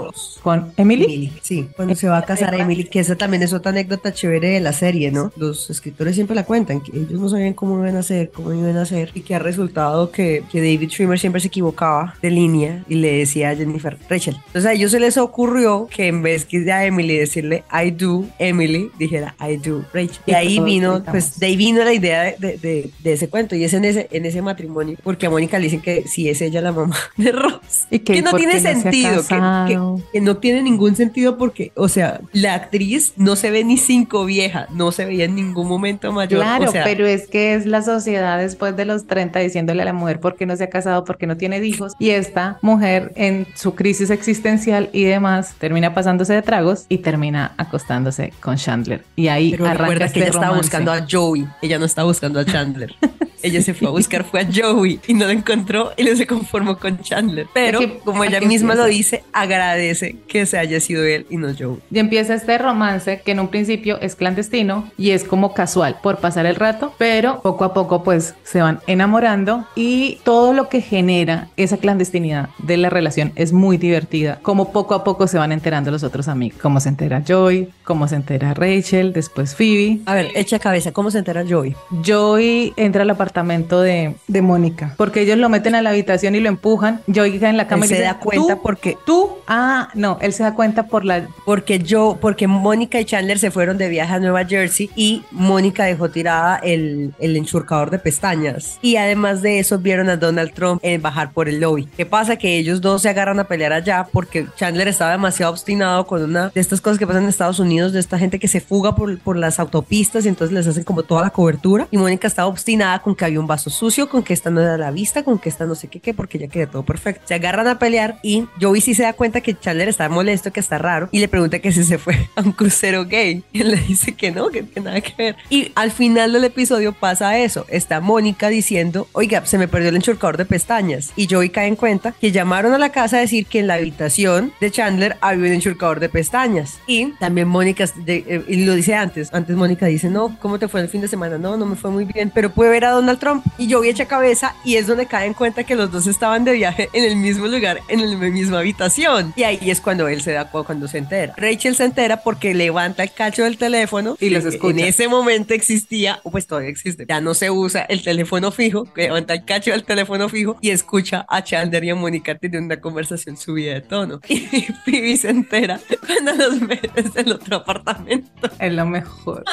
[0.44, 1.34] con Emily.
[1.42, 4.60] Sí, cuando se va a casar Emily, que esa también es otra anécdota chévere de
[4.60, 5.32] la serie, ¿no?
[5.36, 8.78] Los escritores siempre la cuentan, que ellos no sabían cómo iban a hacer, cómo iban
[8.78, 12.84] a hacer, y que ha resultado que, que David Schwimmer siempre se equivocaba de línea
[12.88, 14.36] y le decía a Jennifer, Rachel.
[14.48, 18.26] Entonces a ellos se les ocurrió que en vez que a Emily decirle I do
[18.38, 20.20] Emily, dijera I do Rachel.
[20.28, 23.63] Y ahí vino, pues de ahí vino la idea de, de, de, ese cuento y
[23.64, 26.62] es en ese, en ese matrimonio, porque a Mónica le dicen que si es ella
[26.62, 27.88] la mamá de Ross.
[27.90, 29.80] Y que, no tiene sentido, que,
[30.12, 34.26] que, no tiene ningún sentido porque, o sea, la actriz no se ve ni cinco
[34.26, 36.42] vieja, no se veía en ningún momento mayor.
[36.42, 39.86] Claro, o sea, pero es que es la sociedad después de los 30 diciéndole a
[39.86, 42.58] la mujer por qué no se ha casado, por qué no tiene hijos, y esta
[42.62, 48.58] mujer en su crisis existencial y demás termina pasándose de tragos y termina acostándose con
[48.58, 49.04] Chandler.
[49.16, 50.38] Y ahí pero arranca este que ella romance.
[50.40, 52.94] estaba buscando a Joey, ella no estaba buscando a Chandler.
[53.44, 56.26] ella se fue a buscar fue a Joey y no lo encontró y no se
[56.26, 57.48] conformó con Chandler.
[57.54, 58.76] Pero que, como ella misma empieza.
[58.76, 61.80] lo dice, agradece que se haya sido él y no Joey.
[61.92, 66.18] Y empieza este romance que en un principio es clandestino y es como casual por
[66.18, 70.82] pasar el rato, pero poco a poco pues se van enamorando y todo lo que
[70.82, 74.40] genera esa clandestinidad de la relación es muy divertida.
[74.42, 78.08] Como poco a poco se van enterando los otros amigos, cómo se entera Joey, cómo
[78.08, 80.00] se entera Rachel, después Phoebe.
[80.06, 81.76] A ver, echa cabeza, ¿cómo se entera Joey?
[82.06, 86.40] Joey entra al apartamento de, de Mónica, porque ellos lo meten a la habitación y
[86.40, 87.02] lo empujan.
[87.14, 90.34] Joey cae en la cama él y se da cuenta porque tú, ah, no, él
[90.34, 94.14] se da cuenta por la porque yo, porque Mónica y Chandler se fueron de viaje
[94.14, 98.78] a Nueva Jersey y Mónica dejó tirada el, el enchurcador de pestañas.
[98.84, 101.86] Y además de eso vieron a Donald Trump en bajar por el lobby.
[101.98, 102.36] ¿Qué pasa?
[102.36, 106.50] Que ellos dos se agarran a pelear allá porque Chandler estaba demasiado obstinado con una
[106.50, 109.18] de estas cosas que pasan en Estados Unidos, de esta gente que se fuga por,
[109.20, 111.88] por las autopistas y entonces les hacen como toda la cobertura.
[111.90, 114.78] Y Mónica estaba obstinada con que había un vaso sucio, con que esta no era
[114.78, 117.22] la vista, con que esta no sé qué, qué, porque ya queda todo perfecto.
[117.26, 120.60] Se agarran a pelear y Joey sí se da cuenta que Chandler está molesto, que
[120.60, 123.44] está raro y le pregunta que si se fue a un crucero gay.
[123.52, 125.36] Y él le dice que no, que, que nada que ver.
[125.50, 127.66] Y al final del episodio pasa eso.
[127.70, 131.12] Está Mónica diciendo, oiga, se me perdió el enchurcador de pestañas.
[131.16, 133.76] Y Joey cae en cuenta que llamaron a la casa a decir que en la
[133.76, 136.80] habitación de Chandler había un enchurcador de pestañas.
[136.88, 140.82] Y también Mónica, eh, y lo dice antes, antes Mónica dice, no, ¿cómo te fue
[140.82, 141.38] el fin de semana?
[141.38, 143.46] No, no me fue muy bien, pero puede ver a Donald Trump.
[143.58, 146.54] Y Joey echa cabeza y es donde cae en cuenta que los dos estaban de
[146.54, 149.34] viaje en el mismo lugar, en la misma habitación.
[149.36, 151.34] Y ahí es cuando él se da cuando se entera.
[151.38, 154.80] Rachel se entera porque levanta el cacho del teléfono y los escucha.
[154.80, 159.34] En ese momento existía, pues todavía existe, ya no se usa el teléfono fijo, levanta
[159.34, 163.38] el cacho del teléfono fijo y escucha a Chandler y a Mónica teniendo una conversación
[163.38, 164.20] subida de tono.
[164.54, 168.50] Y Phoebe se entera cuando los ve desde el otro apartamento.
[168.60, 169.44] Es lo mejor.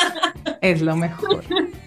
[0.60, 1.44] es lo mejor.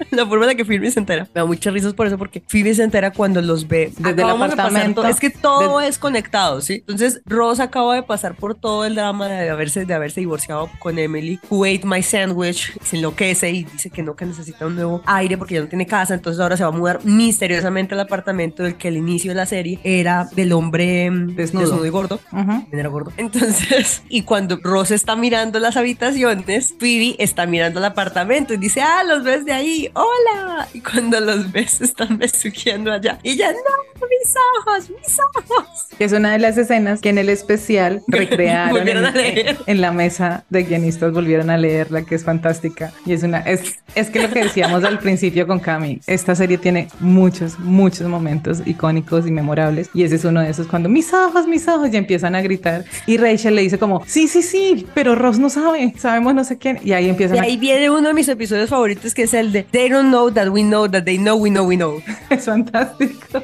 [0.09, 1.25] La forma en la que Phoebe se entera.
[1.25, 4.30] Me da muchas risas por eso porque Phoebe se entera cuando los ve desde el
[4.30, 5.06] apartamento.
[5.06, 5.91] Es que todo desde...
[5.91, 6.76] es conectado, ¿sí?
[6.80, 10.99] Entonces Ross acaba de pasar por todo el drama de haberse, de haberse divorciado con
[10.99, 15.02] Emily, who ate my sandwich, se enloquece y dice que no, que necesita un nuevo
[15.06, 18.63] aire porque ya no tiene casa, entonces ahora se va a mudar misteriosamente al apartamento
[18.63, 22.19] del que el inicio de la serie era del hombre desnudo, desnudo y gordo.
[22.32, 22.67] Uh -huh.
[22.73, 23.13] Era gordo.
[23.15, 28.82] Entonces, y cuando Ross está mirando las habitaciones, Phoebe está mirando el apartamento y dice,
[28.82, 30.67] ah, los ves de ahí, hola.
[30.73, 33.19] Y cuando los ves, están besuqueando allá.
[33.23, 35.67] Y ella, no, mis ojos, mis ojos.
[35.99, 40.43] Es una de las escenas que en el especial recrearon en, en, en, la mesa
[40.49, 42.91] de guionistas, volvieron a leerla, que es fantástica.
[43.05, 46.57] Y es una, es, es que lo que decíamos al principio con Cami, esta serie
[46.57, 49.89] tiene muchos, muchos momentos icónicos y memorables.
[49.93, 52.85] Y ese es uno de esos cuando mis ojos, mis ojos, y empiezan a gritar.
[53.05, 56.57] Y Rachel le dice como, sí, sí, sí, pero Ross no sabe, sabemos no sé
[56.57, 56.79] quién.
[56.83, 57.37] Y ahí empiezan.
[57.37, 57.59] Y ahí a...
[57.59, 60.61] viene uno de mis episodios favoritos que es el de They don't know that we
[60.61, 62.01] know that they know we know we know.
[62.29, 63.41] Es fantástico.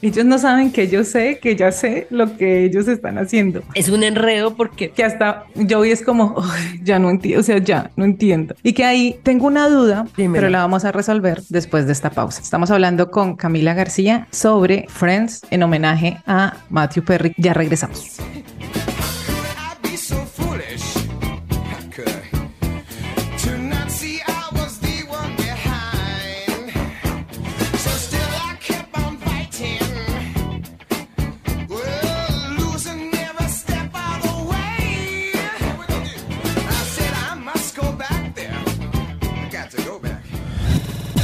[0.00, 3.62] ellos no saben que yo sé, que ya sé lo que ellos están haciendo.
[3.74, 6.44] Es un enredo porque que hasta yo es como, oh,
[6.82, 8.54] ya no entiendo, o sea, ya no entiendo.
[8.62, 10.34] Y que ahí tengo una duda, Dímelo.
[10.40, 12.40] pero la vamos a resolver después de esta pausa.
[12.40, 17.34] Estamos hablando con Camila García sobre Friends en homenaje a Matthew Perry.
[17.36, 18.18] Ya regresamos.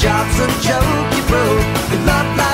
[0.00, 1.92] Your job's a joke, you broke.
[1.92, 2.49] Your love life's the away.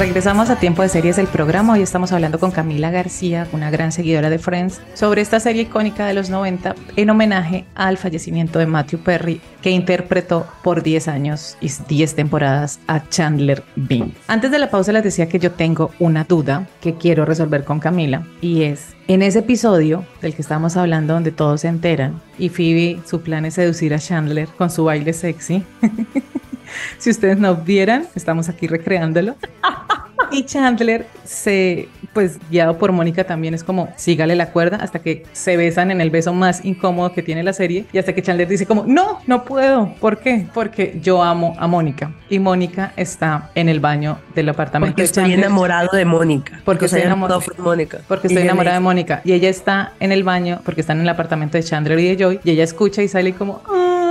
[0.00, 1.74] Regresamos a Tiempo de Series, el programa.
[1.74, 6.06] Hoy estamos hablando con Camila García, una gran seguidora de Friends, sobre esta serie icónica
[6.06, 11.58] de los 90 en homenaje al fallecimiento de Matthew Perry, que interpretó por 10 años
[11.60, 14.14] y 10 temporadas a Chandler Bing.
[14.26, 17.78] Antes de la pausa les decía que yo tengo una duda que quiero resolver con
[17.78, 22.48] Camila y es, en ese episodio del que estábamos hablando donde todos se enteran y
[22.48, 25.62] Phoebe su plan es seducir a Chandler con su baile sexy.
[26.98, 29.34] si ustedes no vieran, estamos aquí recreándolo.
[30.32, 35.24] Y Chandler se, pues guiado por Mónica también es como, sígale la cuerda hasta que
[35.32, 38.46] se besan en el beso más incómodo que tiene la serie y hasta que Chandler
[38.46, 39.92] dice como, no, no puedo.
[39.98, 40.46] ¿Por qué?
[40.54, 45.06] Porque yo amo a Mónica y Mónica está en el baño del apartamento Porque de
[45.06, 45.38] estoy Chandler.
[45.40, 46.60] enamorado de Mónica.
[46.64, 47.98] Porque estoy enamorado enamorado- de Mónica.
[48.06, 51.04] Porque estoy ella enamorada de Mónica y ella está en el baño porque están en
[51.04, 53.62] el apartamento de Chandler y de Joy y ella escucha y sale como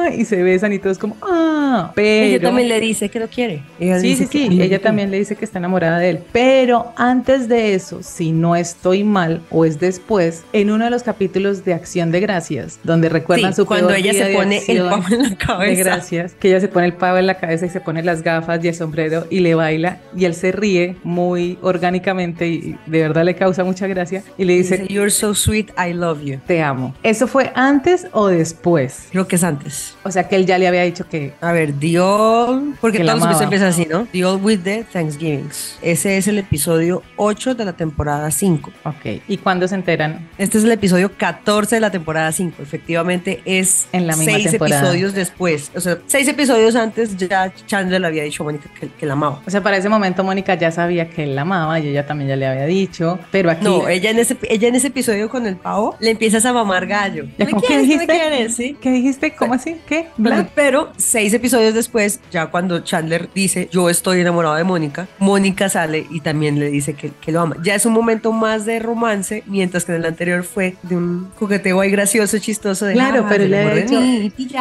[0.06, 3.20] ah y se besan y todo es como ah pero Ella también le dice que
[3.20, 3.62] lo quiere.
[3.80, 6.20] Ella Sí, sí, sí, ella también le dice que está enamorada de él.
[6.32, 11.04] Pero antes de eso, si no estoy mal o es después, en uno de los
[11.04, 15.04] capítulos de Acción de Gracias, donde recuerdan Sí, su cuando ella se pone el pavo
[15.12, 15.84] en la de cabeza.
[15.84, 18.64] gracias, que ella se pone el pavo en la cabeza y se pone las gafas
[18.64, 23.24] y el sombrero y le baila y él se ríe muy orgánicamente y de verdad
[23.26, 26.40] le causa mucha gracia y le dice, Dice, You're so sweet, I love you.
[26.48, 26.94] te amo.
[27.04, 29.08] ¿Eso fue antes o después?
[29.12, 29.89] Creo que es antes.
[30.04, 33.42] O sea que él ya le había dicho que A ver, All, porque todos los
[33.42, 34.08] episodios así, ¿no?
[34.28, 35.78] All with the Thanksgivings.
[35.82, 38.72] Ese es el episodio 8 de la temporada 5.
[38.84, 39.22] ok.
[39.28, 40.28] ¿Y cuando se enteran?
[40.38, 42.62] Este es el episodio 14 de la temporada 5.
[42.62, 44.82] Efectivamente es En la misma seis temporada.
[44.82, 45.72] episodios después.
[45.76, 49.14] O sea, seis episodios antes ya Chandler le había dicho a Mónica que, que la
[49.14, 49.42] amaba.
[49.46, 52.30] O sea, para ese momento Mónica ya sabía que él la amaba y ella también
[52.30, 53.64] ya le había dicho, pero aquí...
[53.64, 56.86] No, ella en, ese, ella en ese episodio con el pavo le empiezas a mamar
[56.88, 57.26] gallo.
[57.38, 57.88] Ya ¿Me como, ¿Qué quieres?
[57.88, 58.14] ¿No me dijiste?
[58.14, 58.56] quieres?
[58.56, 58.78] Sí.
[58.82, 59.36] ¿Qué dijiste?
[59.36, 59.78] ¿Cómo así?
[59.88, 60.08] ¿Qué?
[60.56, 66.06] Pero, seis episodios después, ya cuando Chandler dice yo estoy enamorado de Mónica, Mónica sale
[66.10, 67.56] y también le dice que, que lo ama.
[67.64, 71.30] Ya es un momento más de romance, mientras que en el anterior fue de un
[71.40, 72.86] jugueteo ahí gracioso, chistoso.
[72.86, 74.00] De, Claro, "Ah, pero él le había dicho,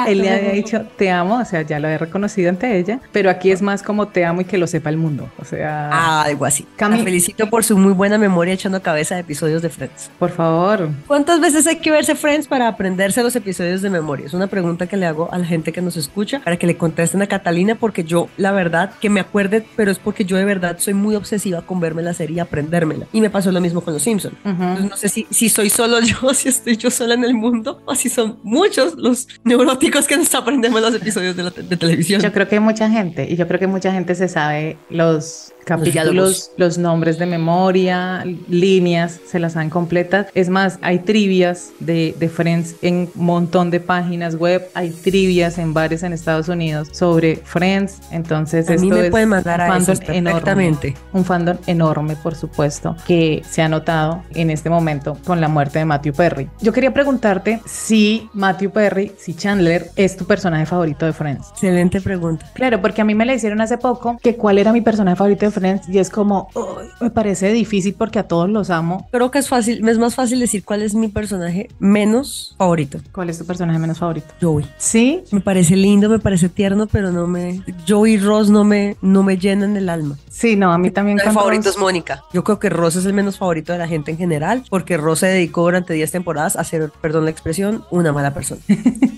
[0.07, 0.37] él le todo".
[0.37, 3.63] había dicho te amo, o sea, ya lo había reconocido ante ella, pero aquí es
[3.63, 6.67] más como te amo y que lo sepa el mundo, o sea, Ah, algo así.
[6.79, 10.11] Cami- La felicito por su muy buena memoria echando cabeza de episodios de Friends.
[10.19, 14.27] por favor, ¿Cuántas veces hay que verse Friends para aprenderse los episodios de memoria?
[14.27, 16.77] Es una pregunta que le hago a la gente que nos escucha para que le
[16.77, 20.45] contesten a Catalina porque yo, la verdad, que me acuerde, pero es porque yo de
[20.45, 23.07] verdad soy muy obsesiva con verme la serie y aprendérmela.
[23.13, 24.37] Y me pasó lo mismo con los Simpsons.
[24.45, 27.83] Entonces no sé si, si soy solo yo, si estoy yo sola en el mundo
[27.87, 31.77] o si son muchos los neuróticos que nos aprendemos los episodios de, la te- de
[31.77, 32.21] televisión.
[32.23, 35.53] yo creo que hay mucha gente y yo creo que mucha gente se sabe los
[35.69, 40.27] capítulos, los nombres de memoria, líneas, se las saben completas.
[40.35, 45.59] Es más, hay trivias de, de Friends en un montón de páginas web, hay trivias
[45.59, 49.61] en bares en Estados Unidos sobre Friends, entonces A mí esto me me pueden mandar
[49.61, 50.95] a esos perfectamente.
[51.13, 55.79] Un fandom enorme, por supuesto, que se ha notado en este momento con la muerte
[55.81, 56.49] de Matthew Perry.
[56.61, 61.51] Yo quería preguntarte si Matthew Perry, si Chandler es tu personaje favorito de Friends.
[61.51, 62.47] Excelente pregunta.
[62.55, 65.45] Claro, porque a mí me la hicieron hace poco que cuál era mi personaje favorito
[65.45, 65.58] de Friends
[65.89, 69.09] y es como, "Uy, me parece difícil porque a todos los amo.
[69.13, 72.99] Creo que es fácil, me es más fácil decir cuál es mi personaje menos favorito.
[73.13, 74.27] ¿Cuál es tu personaje menos favorito?
[74.41, 74.67] Joey.
[74.79, 77.63] Sí, Me parece lindo, me parece tierno, pero no me.
[77.87, 80.17] Joey y Ross no me, no me llenan el alma.
[80.31, 81.19] sí, no, a mí también.
[81.25, 82.23] Mi favorito Ross- es Mónica.
[82.33, 85.21] Yo creo que Ross es el menos favorito de la gente en general, porque Ross
[85.21, 88.61] se dedicó durante 10 temporadas a ser, perdón la expresión, una mala persona.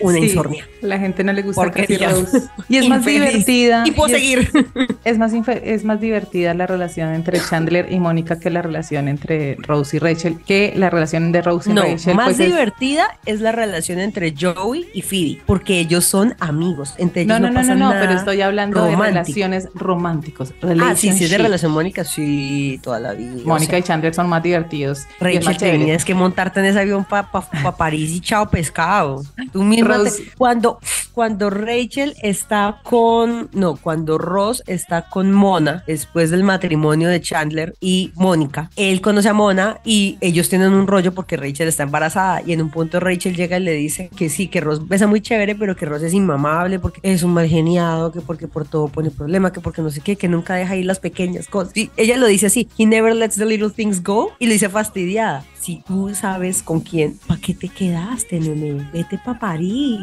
[0.00, 0.66] Una Sí, insomnia.
[0.82, 1.64] La gente no le gusta.
[1.64, 2.42] Rose.
[2.68, 3.84] Y es más divertida.
[3.86, 4.50] Y puedo y es- seguir.
[5.04, 9.08] Es más, infe- es más divertida la relación entre Chandler y Mónica que la relación
[9.08, 12.14] entre Rose y Rachel, que la relación de Rose y No, Rachel.
[12.14, 16.94] más pues, es- divertida es la relación entre Joey y Phoebe, porque ellos son amigos.
[16.98, 20.52] Entre ellos No, no, no, no, no, no, pero estoy hablando de relaciones románticos.
[20.80, 23.32] Ah, sí, sí, es de relación Mónica, sí, toda la vida.
[23.44, 23.78] o Mónica sea.
[23.78, 24.98] y Chandler son más divertidos.
[25.00, 25.78] es Rachel, más te chévere.
[25.78, 27.28] tenías que montarte en ese avión para
[27.78, 29.22] París y chao pescado.
[29.52, 30.78] Tú Rose- cuando,
[31.12, 37.74] cuando Rachel está con, no, cuando Ross está con Mona, después del matrimonio de Chandler
[37.80, 42.42] y Mónica, él conoce a Mona y ellos tienen un rollo porque Rachel está embarazada
[42.44, 45.20] y en un punto Rachel llega y le dice que sí, que Ross besa muy
[45.20, 48.88] chévere, pero que Ross es inmamable porque es un mal geniado, que porque por todo
[48.88, 51.72] pone problema, que porque no sé qué, que nunca deja ir las pequeñas cosas.
[51.96, 55.44] Ella lo dice así, he never lets the little things go y lo dice fastidiada.
[55.68, 58.88] Si tú sabes con quién, ¿para qué te quedaste, nene?
[58.90, 60.00] Vete para París.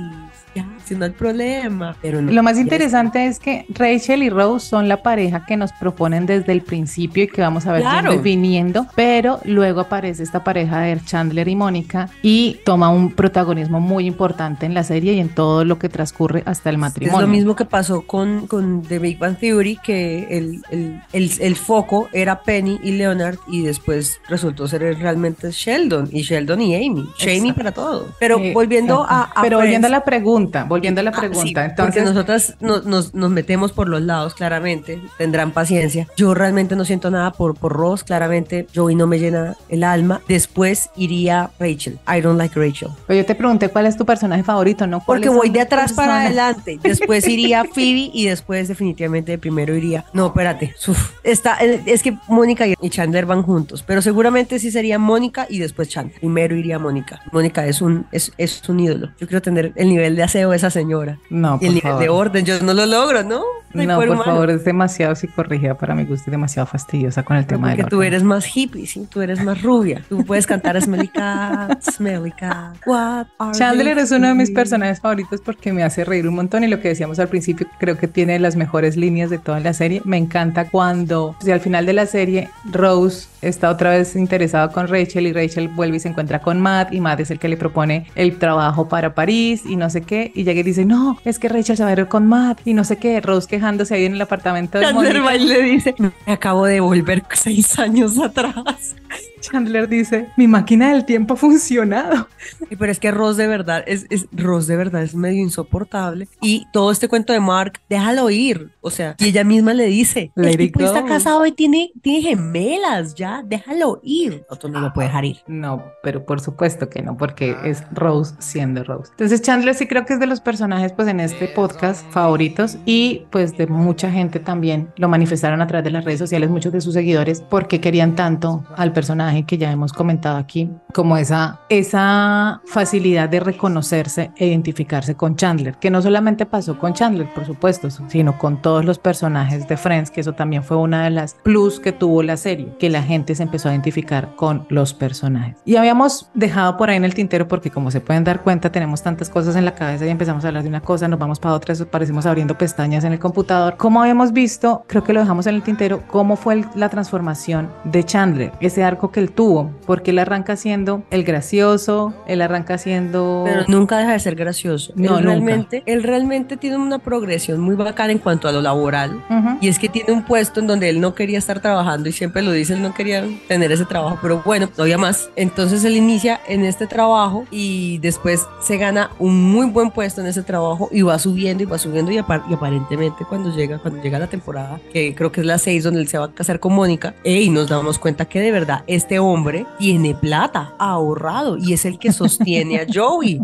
[0.53, 1.97] Ya, si no hay problema.
[2.01, 5.73] Pero no, Lo más interesante es que Rachel y Rose son la pareja que nos
[5.73, 8.11] proponen desde el principio y que vamos a ver Claro.
[8.13, 14.05] definiendo, pero luego aparece esta pareja de Chandler y Mónica y toma un protagonismo muy
[14.05, 17.21] importante en la serie y en todo lo que transcurre hasta el Es matrimonio.
[17.21, 21.55] lo mismo que pasó con, con The Big Bang Theory, que el, el, el, el
[21.57, 27.07] foco era Penny y Leonard y después resultó ser realmente Sheldon y Sheldon y Amy.
[27.19, 27.55] Exacto.
[27.55, 28.07] para todo.
[28.19, 31.61] Pero Eh, volviendo a, Pero volviendo a la pregunta, volviendo a la Ah, sí, pregunta,
[31.61, 36.07] porque entonces nosotras nos, nos- nos metemos por los lados, claramente, tendrán paciencia.
[36.17, 40.21] Yo realmente no siento nada por, por Ross, claramente Joey no me llena el alma.
[40.27, 41.99] Después iría Rachel.
[42.07, 42.89] I don't like Rachel.
[43.07, 44.99] pues yo te pregunté cuál es tu personaje favorito, ¿no?
[45.05, 46.79] Porque ¿Cuáles voy de atrás para adelante.
[46.83, 50.05] Después iría Phoebe y después definitivamente de primero iría.
[50.13, 50.75] No, espérate.
[50.87, 55.44] Uf, está, eh, es que Mónica y Chandler van juntos, pero seguramente sí sería Mónica
[55.49, 56.19] y después Chandler.
[56.19, 57.21] Primero iría Mónica.
[57.31, 59.09] Mónica es un, es, es un ídolo.
[59.19, 61.19] Yo quiero tener el nivel de aseo de esa señora.
[61.29, 62.01] No, y el por nivel favor.
[62.01, 62.45] de orden.
[62.45, 63.43] Yo no lo logro, ¿no?
[63.75, 64.23] No, por humano.
[64.23, 67.89] favor, es demasiado psicorrígida para mi gusto y demasiado fastidiosa con el tema Porque del
[67.89, 69.07] tú eres más hippie, ¿sí?
[69.09, 70.01] Tú eres más rubia.
[70.07, 72.77] Tú puedes cantar Smelly Cat, Smelly Cat.
[72.85, 76.63] What are Chandler es uno de mis personajes favoritos porque me hace reír un montón
[76.63, 79.73] y lo que decíamos al principio creo que tiene las mejores líneas de toda la
[79.73, 80.01] serie.
[80.05, 84.87] Me encanta cuando pues, al final de la serie Rose está otra vez interesada con
[84.87, 87.57] Rachel y Rachel vuelve y se encuentra con Matt y Matt es el que le
[87.57, 91.39] propone el trabajo para París y no sé qué y llega y dice no, es
[91.39, 94.05] que Rachel se va a ir con Matt y no sé qué, Rose quejándose ahí
[94.05, 95.43] en el apartamento de Chandler Mónica.
[95.43, 98.95] le dice, me acabo de volver seis años atrás.
[99.41, 102.27] Chandler dice, mi máquina del tiempo ha funcionado.
[102.69, 106.27] Y Pero es que Ross de verdad es, es Ross de verdad es medio insoportable.
[106.41, 108.71] Y todo este cuento de Mark, déjalo ir.
[108.81, 113.15] O sea, y ella misma le dice, el tipo está casado y tiene, tiene gemelas,
[113.15, 114.45] ya, déjalo ir.
[114.49, 115.37] Otro no lo puede dejar ir.
[115.47, 119.11] No, pero por supuesto que no, porque es Rose siendo Rose.
[119.11, 123.25] Entonces Chandler sí creo que es de los personajes pues en este podcast favoritos y
[123.31, 126.81] pues de mucha gente también lo manifestaron a través de las redes sociales, muchos de
[126.81, 132.61] sus seguidores, porque querían tanto al personaje que ya hemos comentado aquí, como esa, esa
[132.65, 137.89] facilidad de reconocerse e identificarse con Chandler, que no solamente pasó con Chandler, por supuesto,
[138.07, 141.79] sino con todos los personajes de Friends, que eso también fue una de las plus
[141.79, 145.57] que tuvo la serie, que la gente se empezó a identificar con los personajes.
[145.65, 149.01] Y habíamos dejado por ahí en el tintero, porque como se pueden dar cuenta, tenemos
[149.01, 151.55] tantas cosas en la cabeza y empezamos a hablar de una cosa, nos vamos para
[151.55, 153.34] otra, eso parecemos abriendo pestañas en el computador.
[153.77, 157.69] Como habíamos visto, creo que lo dejamos en el tintero, cómo fue el- la transformación
[157.83, 162.77] de Chandler, ese arco que él tuvo, porque él arranca siendo el gracioso, él arranca
[162.77, 163.43] siendo...
[163.45, 164.93] Pero nunca deja de ser gracioso.
[164.95, 165.21] No, él, nunca.
[165.27, 169.21] realmente, él realmente tiene una progresión muy bacana en cuanto a lo laboral.
[169.61, 172.41] Y es que tiene un puesto en donde él no quería estar trabajando y siempre
[172.41, 175.29] lo dice, él no quería tener ese trabajo, pero bueno, no había más.
[175.35, 180.27] Entonces él inicia en este trabajo y después se gana un muy buen puesto en
[180.27, 182.19] ese trabajo y va subiendo y va subiendo y, y
[182.53, 186.07] aparentemente cuando llega, cuando llega la temporada, que creo que es la 6 donde él
[186.07, 189.65] se va a casar con Mónica, y nos damos cuenta que de verdad este hombre
[189.79, 193.41] tiene plata, ahorrado y es el que sostiene a Joey.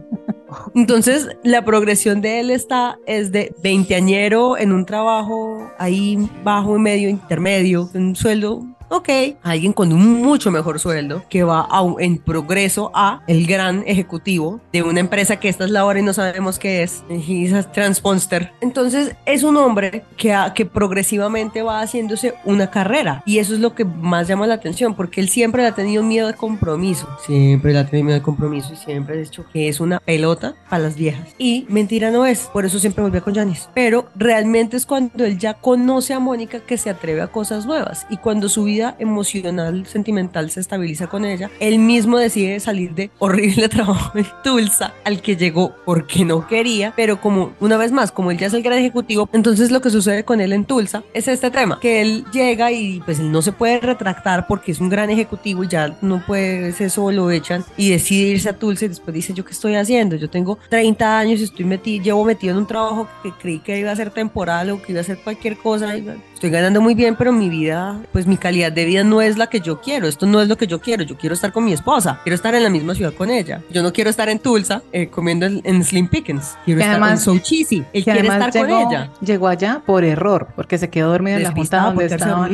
[0.75, 6.79] Entonces, la progresión de él está es de veinteañero en un trabajo ahí bajo y
[6.79, 8.65] medio, intermedio, un sueldo.
[8.93, 9.07] Ok,
[9.43, 14.59] alguien con un mucho mejor sueldo que va a en progreso a el gran ejecutivo
[14.73, 17.01] de una empresa que esta es la hora y no sabemos qué es.
[17.09, 18.51] He's a transponster.
[18.59, 23.61] Entonces es un hombre que, ha- que progresivamente va haciéndose una carrera y eso es
[23.61, 27.07] lo que más llama la atención porque él siempre le ha tenido miedo de compromiso.
[27.25, 30.55] Siempre le ha tenido miedo de compromiso y siempre ha dicho que es una pelota
[30.69, 31.29] para las viejas.
[31.37, 33.69] Y mentira no es, por eso siempre volvía con Janice.
[33.73, 38.05] Pero realmente es cuando él ya conoce a Mónica que se atreve a cosas nuevas
[38.09, 43.11] y cuando su vida emocional, sentimental se estabiliza con ella, él mismo decide salir de
[43.19, 48.11] horrible trabajo en Tulsa al que llegó porque no quería, pero como una vez más,
[48.11, 51.03] como él ya es el gran ejecutivo, entonces lo que sucede con él en Tulsa
[51.13, 54.89] es este tema, que él llega y pues no se puede retractar porque es un
[54.89, 58.85] gran ejecutivo y ya no puede, es eso lo echan y decide irse a Tulsa
[58.85, 60.15] y después dice, ¿yo qué estoy haciendo?
[60.15, 63.79] Yo tengo 30 años y estoy metido, llevo metido en un trabajo que creí que
[63.79, 65.95] iba a ser temporal o que iba a ser cualquier cosa.
[65.97, 66.05] y
[66.41, 69.45] Estoy ganando muy bien, pero mi vida, pues mi calidad de vida no es la
[69.45, 70.07] que yo quiero.
[70.07, 71.03] Esto no es lo que yo quiero.
[71.03, 72.19] Yo quiero estar con mi esposa.
[72.23, 73.61] Quiero estar en la misma ciudad con ella.
[73.69, 76.57] Yo no quiero estar en Tulsa eh, comiendo en, en Slim Pickens.
[76.65, 77.85] Quiero Que estar además- en So Cheesy.
[77.93, 79.11] Él quiere estar llegó, con ella.
[79.21, 82.51] llegó allá por error, porque se quedó dormido en la junta donde estaban,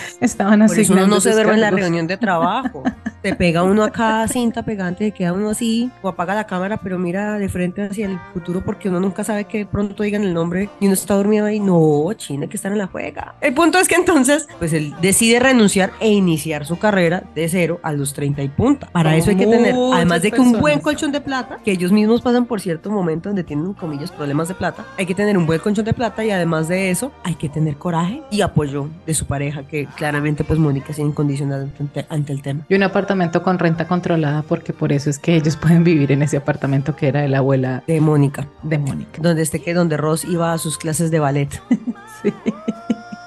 [0.22, 2.84] estaban Por uno no se duerme en la reunión de trabajo.
[3.20, 7.38] te pega uno acá cinta pegante, queda uno así, o apaga la cámara, pero mira
[7.38, 10.86] de frente hacia el futuro porque uno nunca sabe que pronto digan el nombre y
[10.86, 11.60] uno está dormido ahí.
[11.60, 13.25] No, China, que están en la juega.
[13.40, 17.80] El punto es que entonces, pues él decide renunciar e iniciar su carrera de cero
[17.82, 18.88] a los 30 y punta.
[18.92, 21.72] Para Como eso hay que tener, además de que un buen colchón de plata, que
[21.72, 25.36] ellos mismos pasan por cierto momento donde tienen, comillas, problemas de plata, hay que tener
[25.36, 28.88] un buen colchón de plata y además de eso, hay que tener coraje y apoyo
[29.06, 32.64] de su pareja, que claramente pues Mónica es incondicional ante, ante el tema.
[32.68, 36.22] Y un apartamento con renta controlada porque por eso es que ellos pueden vivir en
[36.22, 39.20] ese apartamento que era de la abuela De Mónica, de Mónica.
[39.20, 41.48] donde este que donde Ross iba a sus clases de ballet.
[42.22, 42.32] Sí.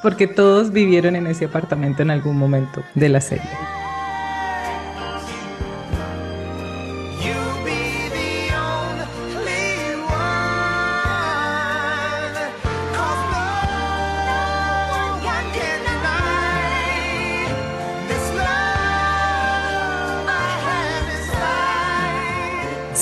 [0.02, 3.50] Porque todos vivieron en ese apartamento en algún momento de la serie.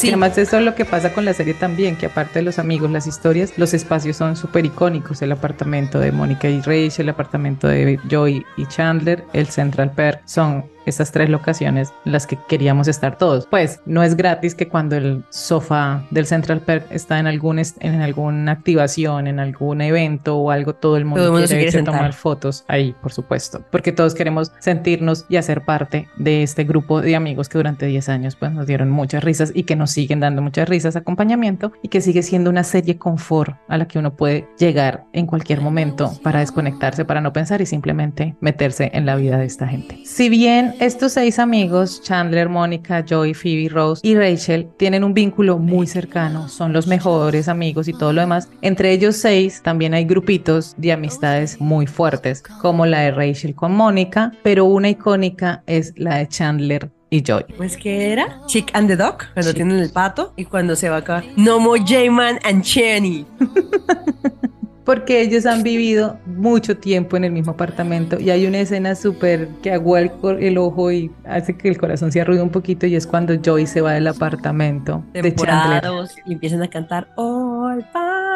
[0.04, 2.60] Y además eso es lo que pasa con la serie también, que aparte de los
[2.60, 5.22] amigos, las historias, los espacios son súper icónicos.
[5.22, 10.22] El apartamento de Mónica y Rachel, el apartamento de Joy y Chandler, el Central Perk,
[10.26, 13.48] son esas tres locaciones en las que queríamos estar todos.
[13.48, 18.02] Pues no es gratis que cuando el sofá del Central Perk está en, algún en
[18.02, 22.96] alguna activación, en algún evento o algo, todo el mundo, Todo quiere tomar fotos ahí,
[23.02, 23.62] por supuesto.
[23.72, 28.10] Porque todos queremos sentirnos y hacer parte de este grupo de amigos que durante 10
[28.10, 31.90] años pues, nos dieron muchas risas y que nos siguen dando muchas risas, acompañamiento y
[31.90, 36.14] que sigue siendo una serie confort a la que uno puede llegar en cualquier momento
[36.24, 40.00] para desconectarse, para no pensar y simplemente meterse en la vida de esta gente.
[40.06, 45.58] Si bien estos seis amigos, Chandler, Mónica, Joy, Phoebe, Rose y Rachel, tienen un vínculo
[45.58, 50.06] muy cercano, son los mejores amigos y todo lo demás, entre ellos seis también hay
[50.06, 55.94] grupitos de amistades muy fuertes, como la de Rachel con Mónica, pero una icónica es
[55.98, 57.46] la de Chandler y Joy.
[57.56, 59.56] Pues que era Chick and the Dog, cuando Chick.
[59.56, 63.26] tienen el pato y cuando se va acá, No more J-Man and Chenny.
[64.88, 69.50] porque ellos han vivido mucho tiempo en el mismo apartamento y hay una escena súper
[69.62, 72.96] que agua el, el ojo y hace que el corazón se arrugue un poquito y
[72.96, 75.84] es cuando Joy se va del apartamento de Chandler.
[76.26, 78.27] y empiezan a cantar by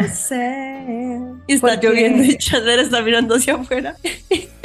[0.00, 1.36] myself.
[1.46, 3.96] Y está lloviendo y Chandler está mirando hacia afuera.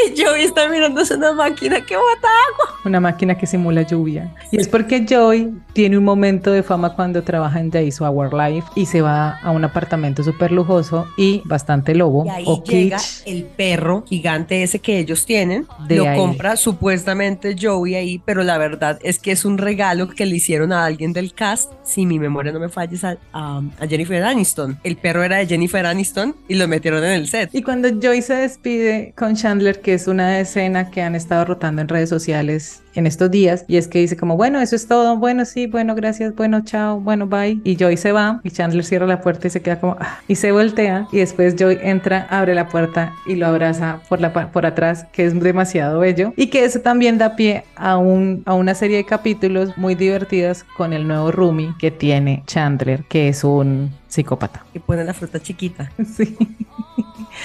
[0.08, 2.80] Y Joey está mirando hacia una máquina que bota agua.
[2.86, 4.36] Una máquina que simula lluvia.
[4.52, 8.32] Y es porque Joy tiene un momento de fama cuando trabaja en Days of Our
[8.34, 12.62] Life y se va a un apartamento súper lujoso y bastante lobo Y ahí o
[12.64, 13.24] llega kitsch.
[13.26, 15.66] el perro gigante ese que ellos tienen.
[15.88, 16.18] De lo ahí.
[16.18, 20.72] compra supuestamente Joey ahí, pero la verdad es que es un regalo que le hicieron
[20.72, 24.78] a alguien del cast, si mi memoria no me falla, a- a Jennifer Aniston.
[24.84, 27.50] El perro era de Jennifer Aniston y lo metieron en el set.
[27.54, 31.82] Y cuando Joy se despide con Chandler, que es una escena que han estado rotando
[31.82, 35.18] en redes sociales en estos días, y es que dice como, bueno, eso es todo,
[35.18, 37.60] bueno, sí, bueno, gracias, bueno, chao, bueno, bye.
[37.64, 40.36] Y Joy se va y Chandler cierra la puerta y se queda como, "Ah", y
[40.36, 44.66] se voltea y después Joy entra, abre la puerta y lo abraza por, la, por
[44.66, 46.34] atrás, que es demasiado bello.
[46.38, 50.64] Y que eso también da pie a, un, a una serie de capítulos muy divertidas
[50.78, 54.64] con el nuevo roomie que tiene Chandler, que es un psicópata.
[54.74, 55.92] Y pone la fruta chiquita.
[56.16, 56.38] Sí.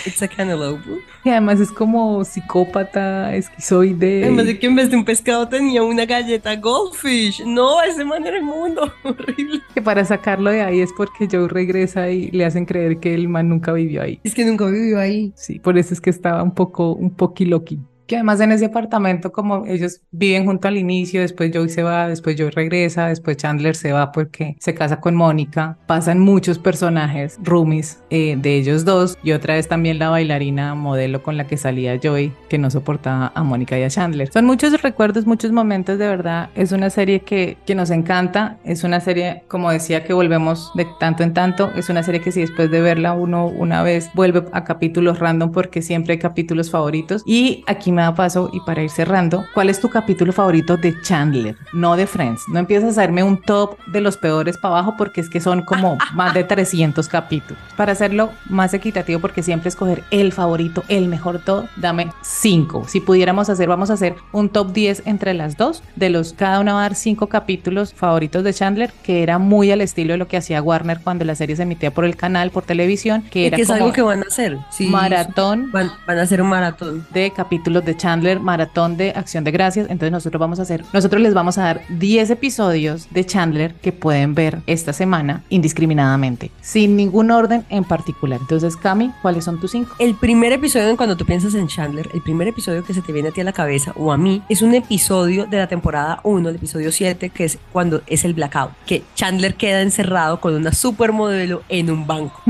[0.07, 1.03] It's a cantaloupe.
[1.25, 4.25] Y además es como psicópata, esquizoide.
[4.25, 7.45] Además de que en vez de un pescado tenía una galleta goldfish.
[7.45, 8.93] No, ese man era el mundo.
[9.05, 9.61] Horrible.
[9.75, 13.29] Que para sacarlo de ahí es porque Joe regresa y le hacen creer que el
[13.29, 14.21] man nunca vivió ahí.
[14.25, 15.33] Es que nunca vivió ahí.
[15.35, 17.79] Sí, por eso es que estaba un poco, un poquiloqui.
[18.11, 22.09] Que además en ese apartamento, como ellos viven junto al inicio, después Joey se va,
[22.09, 25.79] después Joey regresa, después Chandler se va porque se casa con Mónica.
[25.87, 31.23] Pasan muchos personajes, roomies eh, de ellos dos, y otra vez también la bailarina modelo
[31.23, 34.29] con la que salía Joey, que no soportaba a Mónica y a Chandler.
[34.33, 36.51] Son muchos recuerdos, muchos momentos, de verdad.
[36.57, 40.89] Es una serie que, que nos encanta, es una serie, como decía, que volvemos de
[40.99, 41.71] tanto en tanto.
[41.77, 45.53] Es una serie que si después de verla uno una vez vuelve a capítulos random
[45.53, 47.23] porque siempre hay capítulos favoritos.
[47.25, 51.01] Y aquí me da paso y para ir cerrando, ¿cuál es tu capítulo favorito de
[51.03, 51.57] Chandler?
[51.73, 52.43] No de Friends.
[52.49, 55.63] No empieces a hacerme un top de los peores para abajo porque es que son
[55.63, 57.63] como más de 300 capítulos.
[57.77, 62.85] Para hacerlo más equitativo porque siempre escoger el favorito, el mejor todo, dame 5.
[62.89, 65.83] Si pudiéramos hacer, vamos a hacer un top 10 entre las dos.
[65.97, 69.71] De los, cada una va a dar 5 capítulos favoritos de Chandler, que era muy
[69.71, 72.51] al estilo de lo que hacía Warner cuando la serie se emitía por el canal,
[72.51, 74.59] por televisión, que Y era que es como algo que van a hacer.
[74.71, 77.07] Sí, maratón Van, van a hacer un maratón.
[77.13, 79.91] de capítulos de de Chandler, maratón de acción de gracias.
[79.91, 83.93] Entonces nosotros vamos a hacer, nosotros les vamos a dar 10 episodios de Chandler que
[83.93, 88.39] pueden ver esta semana indiscriminadamente, sin ningún orden en particular.
[88.41, 89.95] Entonces, Cami, ¿cuáles son tus cinco?
[89.99, 93.13] El primer episodio en cuando tú piensas en Chandler, el primer episodio que se te
[93.13, 96.21] viene a ti a la cabeza o a mí, es un episodio de la temporada
[96.23, 100.55] 1, el episodio 7, que es cuando es el blackout, que Chandler queda encerrado con
[100.55, 102.41] una supermodelo en un banco.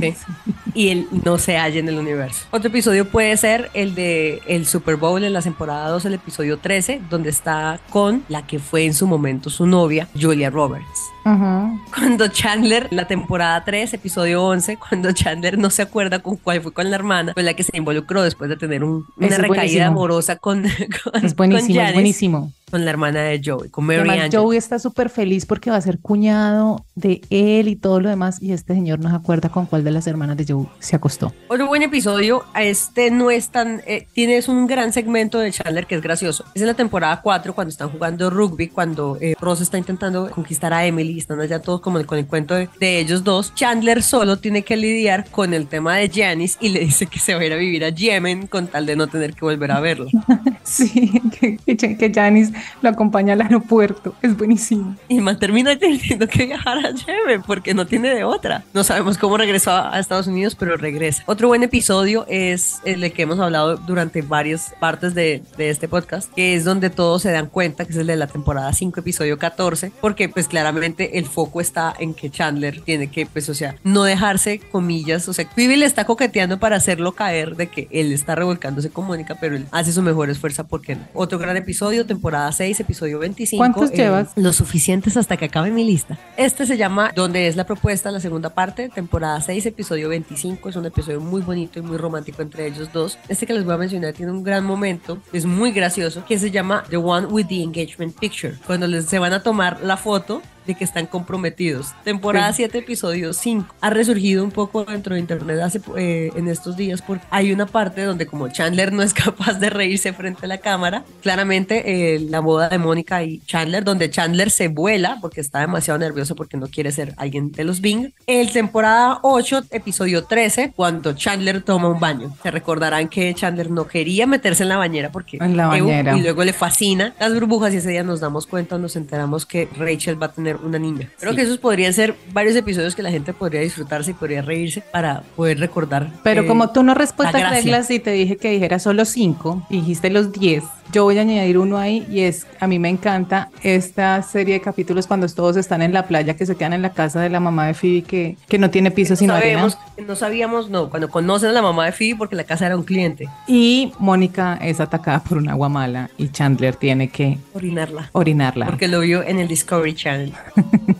[0.00, 0.14] ¿sí?
[0.74, 2.46] y él no se halla en el universo.
[2.50, 6.58] Otro episodio puede ser el de el Super Bowl en la temporada 2, el episodio
[6.58, 11.10] 13, donde está con la que fue en su momento su novia, Julia Roberts.
[11.22, 16.72] Cuando Chandler, la temporada 3, episodio 11, cuando Chandler no se acuerda con cuál fue
[16.72, 19.48] con la hermana, con la que se involucró después de tener un- una es recaída
[19.56, 19.86] buenísimo.
[19.86, 20.62] amorosa con,
[21.12, 22.52] con, Es buenísimo, con es buenísimo.
[22.70, 24.40] con la hermana de Joey, con Mary Además, Angel.
[24.40, 28.40] Joey está súper feliz porque va a ser cuñado de él y todo lo demás.
[28.42, 31.32] Y este señor no se acuerda con cuál de las hermanas de Joey se acostó.
[31.48, 35.94] Otro buen episodio, este no es tan, eh, tienes un gran segmento de Chandler que
[35.96, 36.44] es gracioso.
[36.54, 40.72] Es en la temporada 4 cuando están jugando rugby, cuando eh, Ross está intentando conquistar
[40.72, 43.54] a Emily, están allá todos como con el cuento de, de ellos dos.
[43.54, 47.34] Chandler solo tiene que lidiar con el tema de Janice y le dice que se
[47.34, 49.80] va a ir a vivir a Yemen con tal de no tener que volver a
[49.80, 50.06] verlo.
[50.64, 52.52] Sí, que, que, Janice
[52.82, 54.14] lo acompaña al aeropuerto.
[54.22, 54.96] Es buenísimo.
[55.08, 58.64] Y man termina teniendo que viajar a Yemen porque no tiene de otra.
[58.72, 61.22] No sabemos cómo regresó a a Estados Unidos, pero regresa.
[61.26, 65.86] Otro buen episodio es el de que hemos hablado durante varias partes de, de este
[65.86, 69.00] podcast, que es donde todos se dan cuenta, que es el de la temporada 5,
[69.00, 73.54] episodio 14, porque pues claramente el foco está en que Chandler tiene que, pues, o
[73.54, 77.88] sea, no dejarse, comillas, o sea, Phoebe le está coqueteando para hacerlo caer de que
[77.90, 81.02] él está revolcándose con Mónica, pero él hace su mejor esfuerzo porque no.
[81.14, 83.60] Otro gran episodio, temporada 6, episodio 25.
[83.60, 84.32] ¿Cuántos eh, llevas?
[84.36, 86.18] Lo suficientes hasta que acabe mi lista.
[86.36, 90.68] Este se llama Donde es la propuesta, la segunda parte, temporada 6, episodio 25.
[90.68, 93.18] Es un episodio muy bonito y muy romántico entre ellos dos.
[93.28, 96.50] Este que les voy a mencionar tiene un gran momento, es muy gracioso, que se
[96.50, 98.54] llama The One with the Engagement Picture.
[98.66, 101.92] Cuando les, se van a tomar la foto de que están comprometidos.
[102.04, 103.74] Temporada 7, episodio 5.
[103.80, 107.66] Ha resurgido un poco dentro de internet hace, eh, en estos días porque hay una
[107.66, 112.20] parte donde como Chandler no es capaz de reírse frente a la cámara, claramente eh,
[112.20, 116.56] la boda de Mónica y Chandler, donde Chandler se vuela porque está demasiado nervioso porque
[116.56, 118.12] no quiere ser alguien de los Bing.
[118.26, 122.34] El temporada 8, episodio 13, cuando Chandler toma un baño.
[122.42, 126.16] Se recordarán que Chandler no quería meterse en la bañera porque En la Ew, bañera.
[126.16, 129.68] y luego le fascina las burbujas y ese día nos damos cuenta, nos enteramos que
[129.76, 131.08] Rachel va a tener una niña.
[131.18, 131.36] Creo Sí.
[131.36, 135.22] que esos podrían ser varios episodios que la gente podría disfrutarse y podría reírse para
[135.36, 136.10] poder recordar.
[136.22, 140.10] Pero eh, como tú no respetas reglas y te dije que dijera solo cinco, dijiste
[140.10, 144.22] los 10, yo voy a añadir uno ahí y es, a mí me encanta esta
[144.22, 147.20] serie de capítulos cuando todos están en la playa, que se quedan en la casa
[147.20, 149.70] de la mamá de Phoebe que, que no tiene piso sino arena.
[149.70, 152.76] sabemos, no sabíamos, no, cuando conocen a la mamá de Phoebe porque la casa era
[152.76, 158.10] un cliente, Y Mónica es atacada por un agua mala y Chandler tiene que orinarla.
[158.12, 158.66] orinarla.
[158.66, 160.32] Porque lo vio en el Discovery Channel.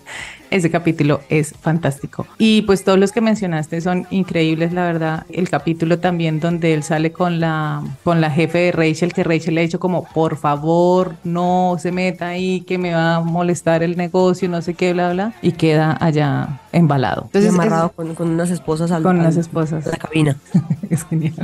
[0.53, 2.27] Ese capítulo es fantástico.
[2.39, 5.25] Y pues todos los que mencionaste son increíbles, la verdad.
[5.31, 9.55] El capítulo también donde él sale con la, con la jefe de Rachel, que Rachel
[9.55, 13.83] le ha dicho como, por favor, no se meta ahí, que me va a molestar
[13.83, 15.33] el negocio, no sé qué, bla, bla.
[15.41, 17.23] Y queda allá embalado.
[17.27, 19.87] Entonces, amarrado es- con, con unas esposas al, Con al- unas esposas.
[19.87, 20.37] a la cabina.
[20.91, 21.35] es genial.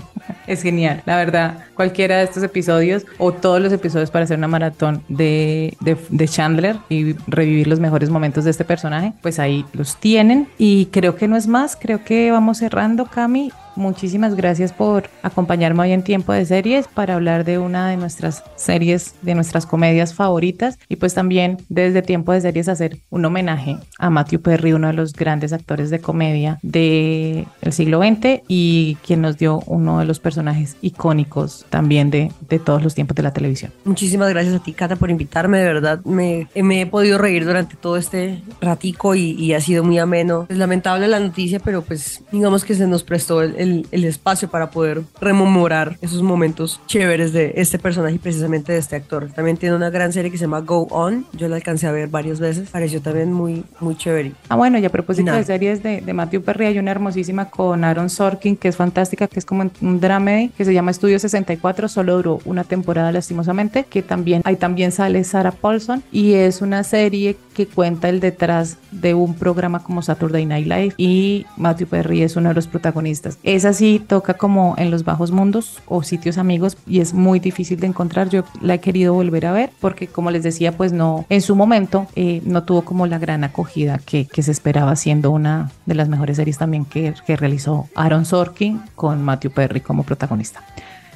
[0.48, 1.02] Es genial.
[1.04, 5.76] La verdad, cualquiera de estos episodios o todos los episodios para hacer una maratón de,
[5.80, 10.48] de, de Chandler y revivir los mejores momentos de este personaje, pues ahí los tienen.
[10.56, 11.76] Y creo que no es más.
[11.76, 13.52] Creo que vamos cerrando, Cami.
[13.78, 18.42] Muchísimas gracias por acompañarme hoy en Tiempo de Series para hablar de una de nuestras
[18.56, 23.76] series, de nuestras comedias favoritas y pues también desde Tiempo de Series hacer un homenaje
[24.00, 29.20] a Matthew Perry, uno de los grandes actores de comedia del siglo XX y quien
[29.20, 33.32] nos dio uno de los personajes icónicos también de, de todos los tiempos de la
[33.32, 33.72] televisión.
[33.84, 35.58] Muchísimas gracias a ti, Cata, por invitarme.
[35.58, 39.84] De verdad, me, me he podido reír durante todo este ratico y, y ha sido
[39.84, 40.46] muy ameno.
[40.48, 44.48] Es lamentable la noticia, pero pues digamos que se nos prestó el, el- el espacio
[44.48, 49.30] para poder rememorar esos momentos chéveres de este personaje y precisamente de este actor.
[49.34, 51.26] También tiene una gran serie que se llama Go On.
[51.32, 52.70] Yo la alcancé a ver varias veces.
[52.70, 54.32] Pareció también muy, muy chévere.
[54.48, 55.38] Ah, bueno, y a propósito Nada.
[55.38, 59.26] de series de, de Matthew Perry, hay una hermosísima con Aaron Sorkin, que es fantástica,
[59.26, 63.84] que es como un dramedy, que se llama Estudio 64, solo duró una temporada lastimosamente,
[63.84, 68.76] que también, ahí también sale Sarah Paulson, y es una serie que cuenta el detrás
[68.92, 73.36] de un programa como Saturday Night Live, y Matthew Perry es uno de los protagonistas.
[73.42, 77.80] Esa sí toca como en los bajos mundos o sitios amigos, y es muy difícil
[77.80, 81.26] de encontrar, yo la he querido volver a ver, porque como les decía, pues no,
[81.30, 85.32] en su momento eh, no tuvo como la gran acogida que, que se esperaba siendo
[85.32, 90.04] una de las mejores series también que, que realizó Aaron Sorkin con Matthew Perry como
[90.04, 90.62] protagonista.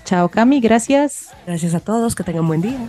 [0.05, 1.29] Chao, Cami, gracias.
[1.47, 2.89] Gracias a todos, que tengan buen día.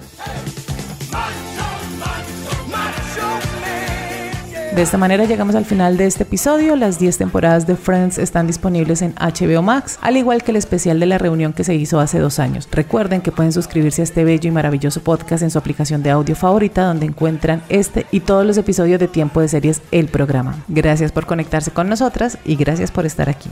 [4.76, 6.76] De esta manera llegamos al final de este episodio.
[6.76, 11.00] Las 10 temporadas de Friends están disponibles en HBO Max, al igual que el especial
[11.00, 12.68] de la reunión que se hizo hace dos años.
[12.72, 16.36] Recuerden que pueden suscribirse a este bello y maravilloso podcast en su aplicación de audio
[16.36, 20.64] favorita, donde encuentran este y todos los episodios de Tiempo de Series, el programa.
[20.68, 23.52] Gracias por conectarse con nosotras y gracias por estar aquí.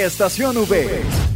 [0.00, 1.29] Estación V.